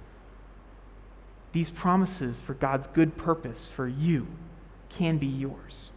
these 1.52 1.70
promises 1.70 2.38
for 2.38 2.52
God's 2.52 2.86
good 2.88 3.16
purpose 3.16 3.70
for 3.74 3.88
you 3.88 4.26
can 4.90 5.16
be 5.16 5.26
yours. 5.26 5.90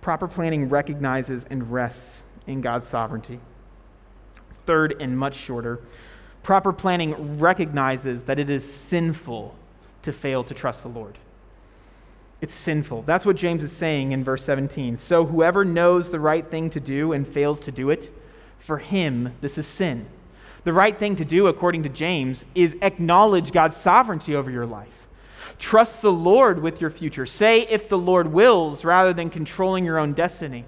Proper 0.00 0.26
planning 0.26 0.68
recognizes 0.68 1.44
and 1.48 1.70
rests 1.70 2.22
in 2.48 2.60
God's 2.60 2.88
sovereignty. 2.88 3.38
Third, 4.66 4.96
and 4.98 5.16
much 5.16 5.36
shorter, 5.36 5.78
proper 6.42 6.72
planning 6.72 7.38
recognizes 7.38 8.24
that 8.24 8.40
it 8.40 8.50
is 8.50 8.68
sinful 8.68 9.54
to 10.02 10.12
fail 10.12 10.44
to 10.44 10.54
trust 10.54 10.82
the 10.82 10.88
Lord. 10.88 11.18
It's 12.40 12.54
sinful. 12.54 13.02
That's 13.02 13.26
what 13.26 13.36
James 13.36 13.62
is 13.62 13.72
saying 13.72 14.12
in 14.12 14.24
verse 14.24 14.44
17. 14.44 14.98
So 14.98 15.26
whoever 15.26 15.64
knows 15.64 16.08
the 16.08 16.20
right 16.20 16.48
thing 16.48 16.70
to 16.70 16.80
do 16.80 17.12
and 17.12 17.28
fails 17.28 17.60
to 17.60 17.72
do 17.72 17.90
it, 17.90 18.12
for 18.58 18.78
him 18.78 19.34
this 19.40 19.58
is 19.58 19.66
sin. 19.66 20.06
The 20.64 20.72
right 20.72 20.98
thing 20.98 21.16
to 21.16 21.24
do, 21.24 21.46
according 21.46 21.82
to 21.82 21.88
James, 21.88 22.44
is 22.54 22.76
acknowledge 22.82 23.52
God's 23.52 23.76
sovereignty 23.76 24.34
over 24.34 24.50
your 24.50 24.66
life. 24.66 24.88
Trust 25.58 26.00
the 26.00 26.12
Lord 26.12 26.62
with 26.62 26.80
your 26.80 26.90
future. 26.90 27.26
Say, 27.26 27.66
if 27.68 27.88
the 27.88 27.98
Lord 27.98 28.32
wills, 28.32 28.84
rather 28.84 29.12
than 29.12 29.28
controlling 29.28 29.84
your 29.84 29.98
own 29.98 30.14
destiny. 30.14 30.64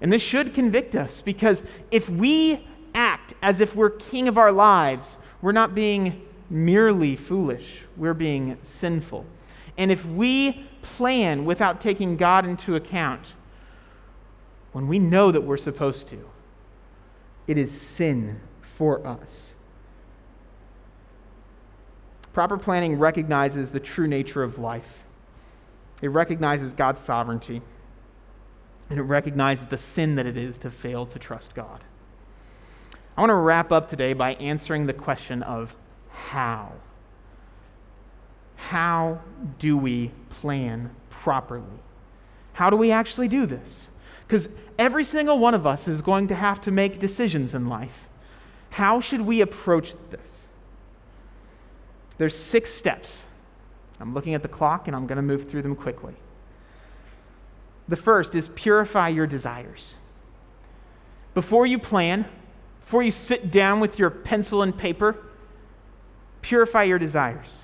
And 0.00 0.12
this 0.12 0.22
should 0.22 0.54
convict 0.54 0.94
us 0.94 1.20
because 1.20 1.62
if 1.90 2.08
we 2.08 2.66
act 2.94 3.34
as 3.42 3.60
if 3.60 3.74
we're 3.74 3.90
king 3.90 4.28
of 4.28 4.38
our 4.38 4.52
lives, 4.52 5.16
we're 5.42 5.52
not 5.52 5.74
being 5.74 6.22
merely 6.50 7.16
foolish, 7.16 7.82
we're 7.96 8.14
being 8.14 8.58
sinful. 8.62 9.24
And 9.78 9.90
if 9.90 10.04
we 10.04 10.66
plan 10.82 11.44
without 11.44 11.80
taking 11.80 12.16
God 12.16 12.44
into 12.44 12.74
account, 12.74 13.26
when 14.72 14.88
we 14.88 14.98
know 14.98 15.32
that 15.32 15.42
we're 15.42 15.56
supposed 15.56 16.08
to, 16.08 16.28
it 17.46 17.56
is 17.56 17.72
sin 17.72 18.40
for 18.60 19.06
us. 19.06 19.52
Proper 22.32 22.58
planning 22.58 22.98
recognizes 22.98 23.70
the 23.70 23.80
true 23.80 24.06
nature 24.06 24.42
of 24.42 24.58
life. 24.58 25.04
It 26.00 26.08
recognizes 26.08 26.72
God's 26.72 27.00
sovereignty, 27.00 27.60
and 28.88 28.98
it 28.98 29.02
recognizes 29.02 29.66
the 29.66 29.78
sin 29.78 30.14
that 30.14 30.26
it 30.26 30.36
is 30.36 30.56
to 30.58 30.70
fail 30.70 31.06
to 31.06 31.18
trust 31.18 31.54
God. 31.54 31.82
I 33.16 33.20
want 33.20 33.30
to 33.30 33.34
wrap 33.34 33.72
up 33.72 33.90
today 33.90 34.12
by 34.12 34.34
answering 34.34 34.86
the 34.86 34.92
question 34.92 35.42
of 35.42 35.74
how. 36.28 36.72
How 38.56 39.20
do 39.58 39.76
we 39.76 40.12
plan 40.28 40.94
properly? 41.08 41.64
How 42.52 42.70
do 42.70 42.76
we 42.76 42.90
actually 42.90 43.28
do 43.28 43.46
this? 43.46 43.88
Because 44.26 44.48
every 44.78 45.04
single 45.04 45.38
one 45.38 45.54
of 45.54 45.66
us 45.66 45.88
is 45.88 46.00
going 46.02 46.28
to 46.28 46.34
have 46.34 46.60
to 46.62 46.70
make 46.70 47.00
decisions 47.00 47.54
in 47.54 47.68
life. 47.68 48.06
How 48.70 49.00
should 49.00 49.22
we 49.22 49.40
approach 49.40 49.94
this? 50.10 50.48
There's 52.18 52.36
six 52.36 52.72
steps. 52.72 53.22
I'm 53.98 54.14
looking 54.14 54.34
at 54.34 54.42
the 54.42 54.48
clock 54.48 54.86
and 54.86 54.94
I'm 54.94 55.06
going 55.06 55.16
to 55.16 55.22
move 55.22 55.50
through 55.50 55.62
them 55.62 55.74
quickly. 55.74 56.14
The 57.88 57.96
first 57.96 58.34
is 58.34 58.48
purify 58.54 59.08
your 59.08 59.26
desires. 59.26 59.94
Before 61.34 61.66
you 61.66 61.78
plan, 61.78 62.26
before 62.84 63.02
you 63.02 63.10
sit 63.10 63.50
down 63.50 63.80
with 63.80 63.98
your 63.98 64.10
pencil 64.10 64.62
and 64.62 64.76
paper, 64.76 65.16
purify 66.42 66.84
your 66.84 66.98
desires. 66.98 67.62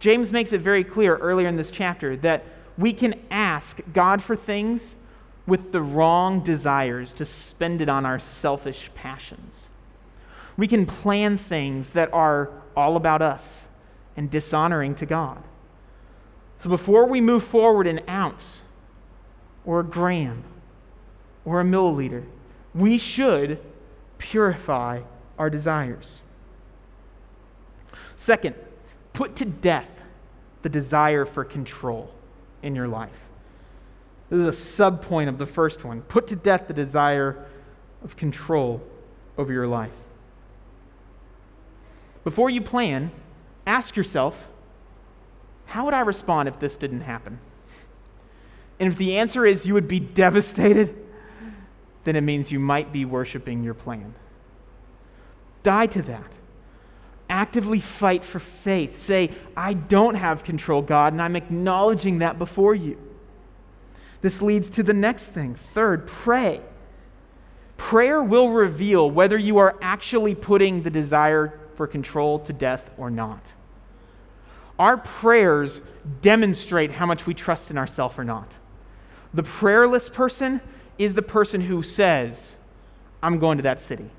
James 0.00 0.32
makes 0.32 0.52
it 0.52 0.60
very 0.60 0.82
clear 0.82 1.16
earlier 1.16 1.48
in 1.48 1.56
this 1.56 1.70
chapter 1.70 2.16
that 2.18 2.44
we 2.76 2.92
can 2.92 3.14
ask 3.30 3.80
God 3.92 4.22
for 4.22 4.34
things 4.34 4.94
with 5.46 5.72
the 5.72 5.82
wrong 5.82 6.42
desires 6.42 7.12
to 7.12 7.24
spend 7.24 7.80
it 7.80 7.88
on 7.88 8.06
our 8.06 8.18
selfish 8.18 8.90
passions. 8.94 9.68
We 10.56 10.66
can 10.68 10.86
plan 10.86 11.38
things 11.38 11.90
that 11.90 12.12
are 12.12 12.50
all 12.76 12.96
about 12.96 13.22
us 13.22 13.64
and 14.16 14.30
dishonoring 14.30 14.94
to 14.96 15.06
God. 15.06 15.42
So 16.62 16.68
before 16.68 17.06
we 17.06 17.20
move 17.20 17.44
forward 17.44 17.86
an 17.86 18.00
ounce 18.08 18.60
or 19.64 19.80
a 19.80 19.84
gram 19.84 20.44
or 21.44 21.60
a 21.60 21.64
milliliter, 21.64 22.24
we 22.74 22.98
should 22.98 23.58
purify 24.18 25.02
our 25.38 25.50
desires. 25.50 26.22
Second, 28.22 28.54
put 29.12 29.34
to 29.36 29.44
death 29.44 29.90
the 30.62 30.68
desire 30.68 31.26
for 31.26 31.44
control 31.44 32.14
in 32.62 32.76
your 32.76 32.86
life. 32.86 33.10
This 34.30 34.38
is 34.38 34.46
a 34.46 34.52
sub 34.52 35.02
point 35.02 35.28
of 35.28 35.38
the 35.38 35.46
first 35.46 35.84
one. 35.84 36.02
Put 36.02 36.28
to 36.28 36.36
death 36.36 36.68
the 36.68 36.72
desire 36.72 37.44
of 38.04 38.16
control 38.16 38.80
over 39.36 39.52
your 39.52 39.66
life. 39.66 39.90
Before 42.22 42.48
you 42.48 42.60
plan, 42.60 43.10
ask 43.66 43.96
yourself 43.96 44.48
how 45.66 45.86
would 45.86 45.94
I 45.94 46.00
respond 46.00 46.48
if 46.48 46.60
this 46.60 46.76
didn't 46.76 47.00
happen? 47.00 47.40
And 48.78 48.92
if 48.92 48.98
the 48.98 49.16
answer 49.16 49.44
is 49.44 49.66
you 49.66 49.74
would 49.74 49.88
be 49.88 50.00
devastated, 50.24 50.96
then 52.04 52.14
it 52.14 52.20
means 52.20 52.52
you 52.52 52.60
might 52.60 52.92
be 52.92 53.04
worshiping 53.04 53.64
your 53.64 53.74
plan. 53.74 54.14
Die 55.64 55.86
to 55.86 56.02
that. 56.02 56.30
Actively 57.32 57.80
fight 57.80 58.26
for 58.26 58.38
faith. 58.38 59.02
Say, 59.02 59.30
I 59.56 59.72
don't 59.72 60.16
have 60.16 60.44
control, 60.44 60.82
God, 60.82 61.14
and 61.14 61.22
I'm 61.22 61.34
acknowledging 61.34 62.18
that 62.18 62.38
before 62.38 62.74
you. 62.74 62.98
This 64.20 64.42
leads 64.42 64.68
to 64.70 64.82
the 64.82 64.92
next 64.92 65.24
thing. 65.24 65.54
Third, 65.54 66.06
pray. 66.06 66.60
Prayer 67.78 68.22
will 68.22 68.50
reveal 68.50 69.10
whether 69.10 69.38
you 69.38 69.56
are 69.56 69.76
actually 69.80 70.34
putting 70.34 70.82
the 70.82 70.90
desire 70.90 71.58
for 71.74 71.86
control 71.86 72.38
to 72.40 72.52
death 72.52 72.90
or 72.98 73.10
not. 73.10 73.42
Our 74.78 74.98
prayers 74.98 75.80
demonstrate 76.20 76.92
how 76.92 77.06
much 77.06 77.26
we 77.26 77.32
trust 77.32 77.70
in 77.70 77.78
ourselves 77.78 78.18
or 78.18 78.24
not. 78.24 78.52
The 79.32 79.42
prayerless 79.42 80.10
person 80.10 80.60
is 80.98 81.14
the 81.14 81.22
person 81.22 81.62
who 81.62 81.82
says, 81.82 82.56
I'm 83.22 83.38
going 83.38 83.56
to 83.56 83.62
that 83.62 83.80
city. 83.80 84.10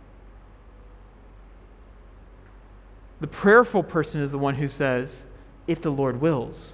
The 3.23 3.27
prayerful 3.27 3.83
person 3.83 4.19
is 4.19 4.31
the 4.31 4.37
one 4.37 4.53
who 4.53 4.67
says, 4.67 5.23
If 5.65 5.81
the 5.81 5.89
Lord 5.89 6.19
wills, 6.19 6.73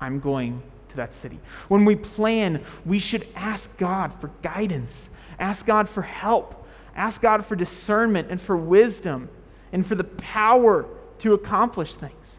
I'm 0.00 0.20
going 0.20 0.62
to 0.90 0.96
that 0.96 1.12
city. 1.12 1.40
When 1.66 1.84
we 1.84 1.96
plan, 1.96 2.62
we 2.86 3.00
should 3.00 3.26
ask 3.34 3.76
God 3.78 4.12
for 4.20 4.30
guidance, 4.40 5.08
ask 5.40 5.66
God 5.66 5.88
for 5.88 6.02
help, 6.02 6.68
ask 6.94 7.20
God 7.20 7.44
for 7.44 7.56
discernment 7.56 8.28
and 8.30 8.40
for 8.40 8.56
wisdom 8.56 9.28
and 9.72 9.84
for 9.84 9.96
the 9.96 10.04
power 10.04 10.86
to 11.18 11.34
accomplish 11.34 11.94
things. 11.94 12.38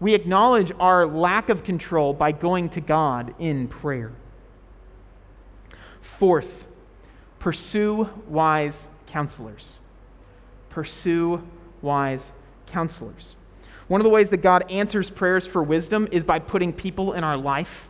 We 0.00 0.14
acknowledge 0.14 0.72
our 0.80 1.06
lack 1.06 1.50
of 1.50 1.64
control 1.64 2.14
by 2.14 2.32
going 2.32 2.70
to 2.70 2.80
God 2.80 3.34
in 3.38 3.68
prayer. 3.68 4.12
Fourth, 6.00 6.64
pursue 7.38 8.08
wise 8.26 8.86
counselors. 9.06 9.78
Pursue 10.70 11.46
wise 11.82 12.32
counselors. 12.72 13.36
One 13.88 14.00
of 14.00 14.04
the 14.04 14.10
ways 14.10 14.30
that 14.30 14.38
God 14.38 14.70
answers 14.70 15.10
prayers 15.10 15.46
for 15.46 15.62
wisdom 15.62 16.08
is 16.10 16.24
by 16.24 16.38
putting 16.38 16.72
people 16.72 17.12
in 17.12 17.24
our 17.24 17.36
life 17.36 17.88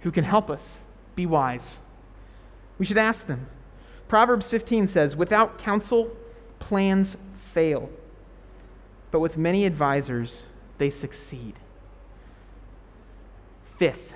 who 0.00 0.10
can 0.10 0.24
help 0.24 0.50
us 0.50 0.80
be 1.14 1.26
wise. 1.26 1.78
We 2.78 2.86
should 2.86 2.98
ask 2.98 3.26
them. 3.26 3.46
Proverbs 4.08 4.50
15 4.50 4.88
says, 4.88 5.16
Without 5.16 5.58
counsel, 5.58 6.14
plans 6.58 7.16
fail, 7.54 7.88
but 9.10 9.20
with 9.20 9.36
many 9.36 9.64
advisors, 9.64 10.42
they 10.78 10.90
succeed. 10.90 11.54
Fifth, 13.78 14.12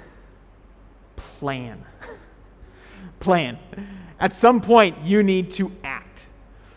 plan. 1.16 1.84
plan. 3.20 3.58
At 4.18 4.34
some 4.34 4.60
point, 4.60 5.02
you 5.02 5.22
need 5.22 5.50
to 5.52 5.72
act. 5.82 6.26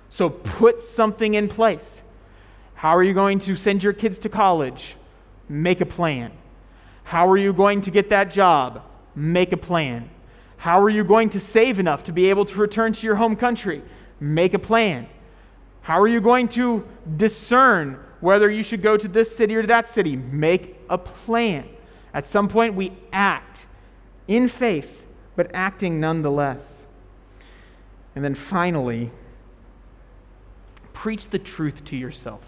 So 0.10 0.30
put 0.30 0.82
something 0.82 1.34
in 1.34 1.47
place. 1.47 2.01
How 2.80 2.96
are 2.96 3.04
you 3.04 3.14
going 3.14 3.40
to 3.40 3.58
send 3.58 3.84
your 3.84 3.92
kids 3.92 4.20
to 4.20 4.30
college? 4.30 4.96
Make 5.50 5.82
a 5.82 5.86
plan. 5.86 6.32
How 7.04 7.30
are 7.30 7.36
you 7.36 7.52
going 7.52 7.82
to 7.82 7.92
get 7.92 8.08
that 8.12 8.32
job? 8.32 8.84
Make 9.14 9.52
a 9.52 9.58
plan. 9.58 10.10
How 10.56 10.80
are 10.82 10.90
you 10.90 11.04
going 11.04 11.28
to 11.32 11.42
save 11.42 11.80
enough 11.80 12.06
to 12.06 12.14
be 12.14 12.30
able 12.30 12.46
to 12.46 12.56
return 12.58 12.94
to 12.94 13.06
your 13.06 13.16
home 13.16 13.36
country? 13.36 13.84
Make 14.22 14.54
a 14.54 14.60
plan. 14.60 15.10
How 15.82 16.00
are 16.00 16.08
you 16.08 16.22
going 16.22 16.48
to 16.50 16.88
discern 17.18 18.00
whether 18.22 18.50
you 18.50 18.64
should 18.64 18.82
go 18.82 18.96
to 18.96 19.10
this 19.10 19.36
city 19.36 19.58
or 19.58 19.62
to 19.62 19.68
that 19.68 19.90
city? 19.90 20.16
Make 20.16 20.80
a 20.90 20.98
plan. 20.98 21.68
At 22.14 22.26
some 22.26 22.48
point, 22.48 22.76
we 22.76 22.94
act 23.12 23.66
in 24.26 24.48
faith, 24.48 25.06
but 25.36 25.52
acting 25.54 26.00
nonetheless. 26.00 26.86
And 28.16 28.24
then 28.24 28.36
finally, 28.36 29.12
preach 30.94 31.28
the 31.28 31.40
truth 31.40 31.84
to 31.84 31.98
yourself. 31.98 32.40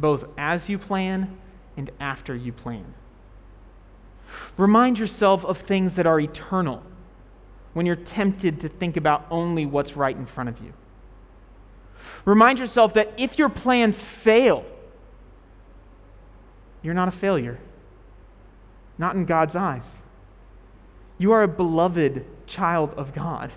Both 0.00 0.24
as 0.36 0.68
you 0.68 0.78
plan 0.78 1.36
and 1.76 1.90
after 2.00 2.34
you 2.34 2.52
plan. 2.52 2.94
Remind 4.56 4.98
yourself 4.98 5.44
of 5.44 5.58
things 5.58 5.94
that 5.94 6.06
are 6.06 6.20
eternal 6.20 6.82
when 7.74 7.86
you're 7.86 7.96
tempted 7.96 8.60
to 8.60 8.68
think 8.68 8.96
about 8.96 9.26
only 9.30 9.66
what's 9.66 9.96
right 9.96 10.16
in 10.16 10.26
front 10.26 10.48
of 10.48 10.58
you. 10.60 10.72
Remind 12.24 12.58
yourself 12.58 12.94
that 12.94 13.12
if 13.16 13.38
your 13.38 13.48
plans 13.48 14.00
fail, 14.00 14.64
you're 16.82 16.94
not 16.94 17.08
a 17.08 17.12
failure, 17.12 17.58
not 18.98 19.14
in 19.14 19.24
God's 19.24 19.54
eyes. 19.54 19.98
You 21.18 21.32
are 21.32 21.42
a 21.42 21.48
beloved 21.48 22.24
child 22.46 22.92
of 22.96 23.14
God. 23.14 23.52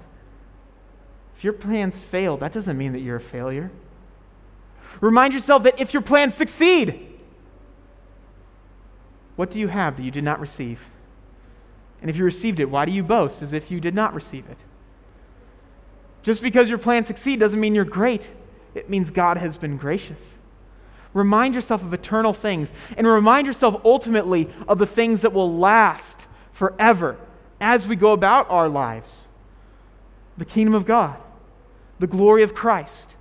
If 1.38 1.44
your 1.44 1.54
plans 1.54 1.98
fail, 1.98 2.38
that 2.38 2.52
doesn't 2.52 2.78
mean 2.78 2.92
that 2.94 3.00
you're 3.00 3.18
a 3.18 3.22
failure. 3.22 3.72
Remind 5.02 5.34
yourself 5.34 5.64
that 5.64 5.80
if 5.80 5.94
your 5.94 6.02
plans 6.02 6.34
succeed, 6.34 7.08
what 9.36 9.52
do 9.52 9.60
you 9.60 9.68
have 9.68 9.98
that 9.98 10.04
you 10.04 10.12
did 10.12 10.24
not 10.24 10.40
receive? 10.40 10.90
And 12.02 12.10
if 12.10 12.16
you 12.16 12.24
received 12.24 12.60
it, 12.60 12.70
why 12.70 12.86
do 12.86 12.92
you 12.92 13.04
boast 13.04 13.42
as 13.42 13.54
if 13.54 13.72
you 13.72 13.80
did 13.80 13.96
not 13.96 14.14
receive 14.14 14.46
it? 14.50 14.58
Just 16.24 16.42
because 16.42 16.70
your 16.70 16.78
plans 16.78 17.08
succeed 17.08 17.40
doesn't 17.40 17.60
mean 17.60 17.76
you're 17.76 17.86
great. 17.86 18.30
It 18.76 18.90
means 18.90 19.10
God 19.10 19.38
has 19.38 19.58
been 19.58 19.78
gracious. 19.78 20.38
Remind 21.14 21.56
yourself 21.56 21.82
of 21.82 21.94
eternal 21.94 22.34
things 22.34 22.72
and 22.96 23.08
remind 23.08 23.48
yourself 23.48 23.82
ultimately 23.84 24.50
of 24.68 24.78
the 24.78 24.86
things 24.86 25.22
that 25.22 25.34
will 25.34 25.58
last 25.58 26.28
forever 26.52 27.18
as 27.60 27.88
we 27.88 27.96
go 27.96 28.12
about 28.12 28.50
our 28.50 28.70
lives 28.70 29.26
the 30.38 30.46
kingdom 30.46 30.74
of 30.74 30.86
God, 30.86 31.18
the 32.00 32.08
glory 32.08 32.44
of 32.44 32.56
Christ, 32.56 33.16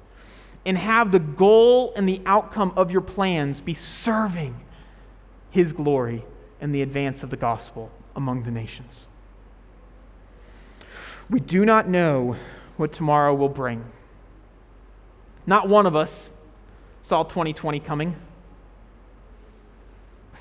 and 0.64 0.76
have 0.76 1.12
the 1.12 1.18
goal 1.18 1.92
and 1.96 2.08
the 2.08 2.20
outcome 2.26 2.72
of 2.76 2.90
your 2.90 3.00
plans 3.00 3.60
be 3.60 3.74
serving 3.74 4.60
his 5.50 5.72
glory 5.72 6.24
and 6.60 6.74
the 6.74 6.82
advance 6.82 7.22
of 7.22 7.30
the 7.30 7.36
gospel 7.36 7.90
among 8.14 8.42
the 8.42 8.50
nations. 8.50 9.06
We 11.30 11.40
do 11.40 11.64
not 11.64 11.88
know 11.88 12.36
what 12.76 12.92
tomorrow 12.92 13.34
will 13.34 13.48
bring. 13.48 13.84
Not 15.46 15.68
one 15.68 15.86
of 15.86 15.96
us 15.96 16.28
saw 17.02 17.22
2020 17.22 17.80
coming. 17.80 18.16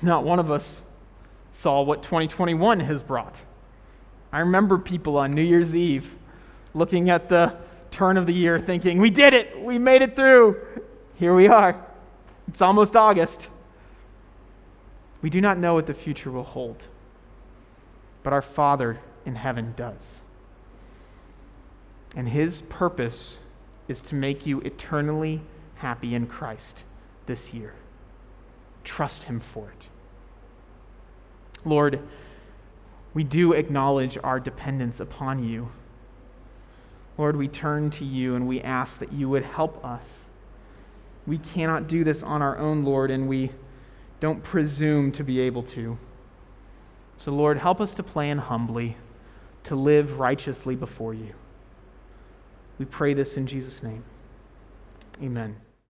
Not 0.02 0.24
one 0.24 0.38
of 0.38 0.50
us 0.50 0.82
saw 1.52 1.82
what 1.82 2.02
2021 2.02 2.80
has 2.80 3.02
brought. 3.02 3.34
I 4.32 4.40
remember 4.40 4.78
people 4.78 5.16
on 5.16 5.30
New 5.30 5.42
Year's 5.42 5.74
Eve 5.74 6.14
looking 6.74 7.10
at 7.10 7.28
the 7.28 7.56
turn 7.90 8.16
of 8.16 8.26
the 8.26 8.32
year 8.32 8.58
thinking, 8.60 8.98
We 8.98 9.10
did 9.10 9.34
it! 9.34 9.60
We 9.60 9.78
made 9.78 10.02
it 10.02 10.16
through! 10.16 10.60
Here 11.14 11.34
we 11.34 11.48
are. 11.48 11.84
It's 12.46 12.62
almost 12.62 12.96
August. 12.96 13.48
We 15.20 15.30
do 15.30 15.40
not 15.40 15.58
know 15.58 15.74
what 15.74 15.86
the 15.86 15.94
future 15.94 16.30
will 16.30 16.44
hold, 16.44 16.84
but 18.22 18.32
our 18.32 18.42
Father 18.42 19.00
in 19.26 19.34
heaven 19.34 19.74
does. 19.76 20.20
And 22.14 22.28
His 22.28 22.62
purpose 22.68 23.38
is 23.88 24.00
to 24.02 24.14
make 24.14 24.46
you 24.46 24.60
eternally 24.60 25.42
happy 25.76 26.14
in 26.14 26.26
Christ 26.26 26.78
this 27.26 27.52
year. 27.52 27.74
Trust 28.84 29.24
Him 29.24 29.40
for 29.40 29.70
it. 29.70 29.86
Lord, 31.64 32.00
we 33.12 33.24
do 33.24 33.52
acknowledge 33.52 34.16
our 34.22 34.38
dependence 34.38 35.00
upon 35.00 35.44
you. 35.44 35.70
Lord, 37.18 37.36
we 37.36 37.48
turn 37.48 37.90
to 37.90 38.04
you 38.04 38.36
and 38.36 38.46
we 38.46 38.60
ask 38.60 39.00
that 39.00 39.12
you 39.12 39.28
would 39.28 39.42
help 39.42 39.84
us. 39.84 40.26
We 41.26 41.38
cannot 41.38 41.88
do 41.88 42.04
this 42.04 42.22
on 42.22 42.40
our 42.40 42.56
own, 42.56 42.84
Lord, 42.84 43.10
and 43.10 43.28
we 43.28 43.50
don't 44.20 44.42
presume 44.42 45.12
to 45.12 45.24
be 45.24 45.40
able 45.40 45.64
to. 45.64 45.98
So, 47.18 47.32
Lord, 47.32 47.58
help 47.58 47.80
us 47.80 47.92
to 47.94 48.02
plan 48.04 48.38
humbly, 48.38 48.96
to 49.64 49.74
live 49.74 50.18
righteously 50.18 50.76
before 50.76 51.12
you. 51.12 51.34
We 52.78 52.84
pray 52.84 53.12
this 53.12 53.36
in 53.36 53.48
Jesus' 53.48 53.82
name. 53.82 54.04
Amen. 55.20 55.56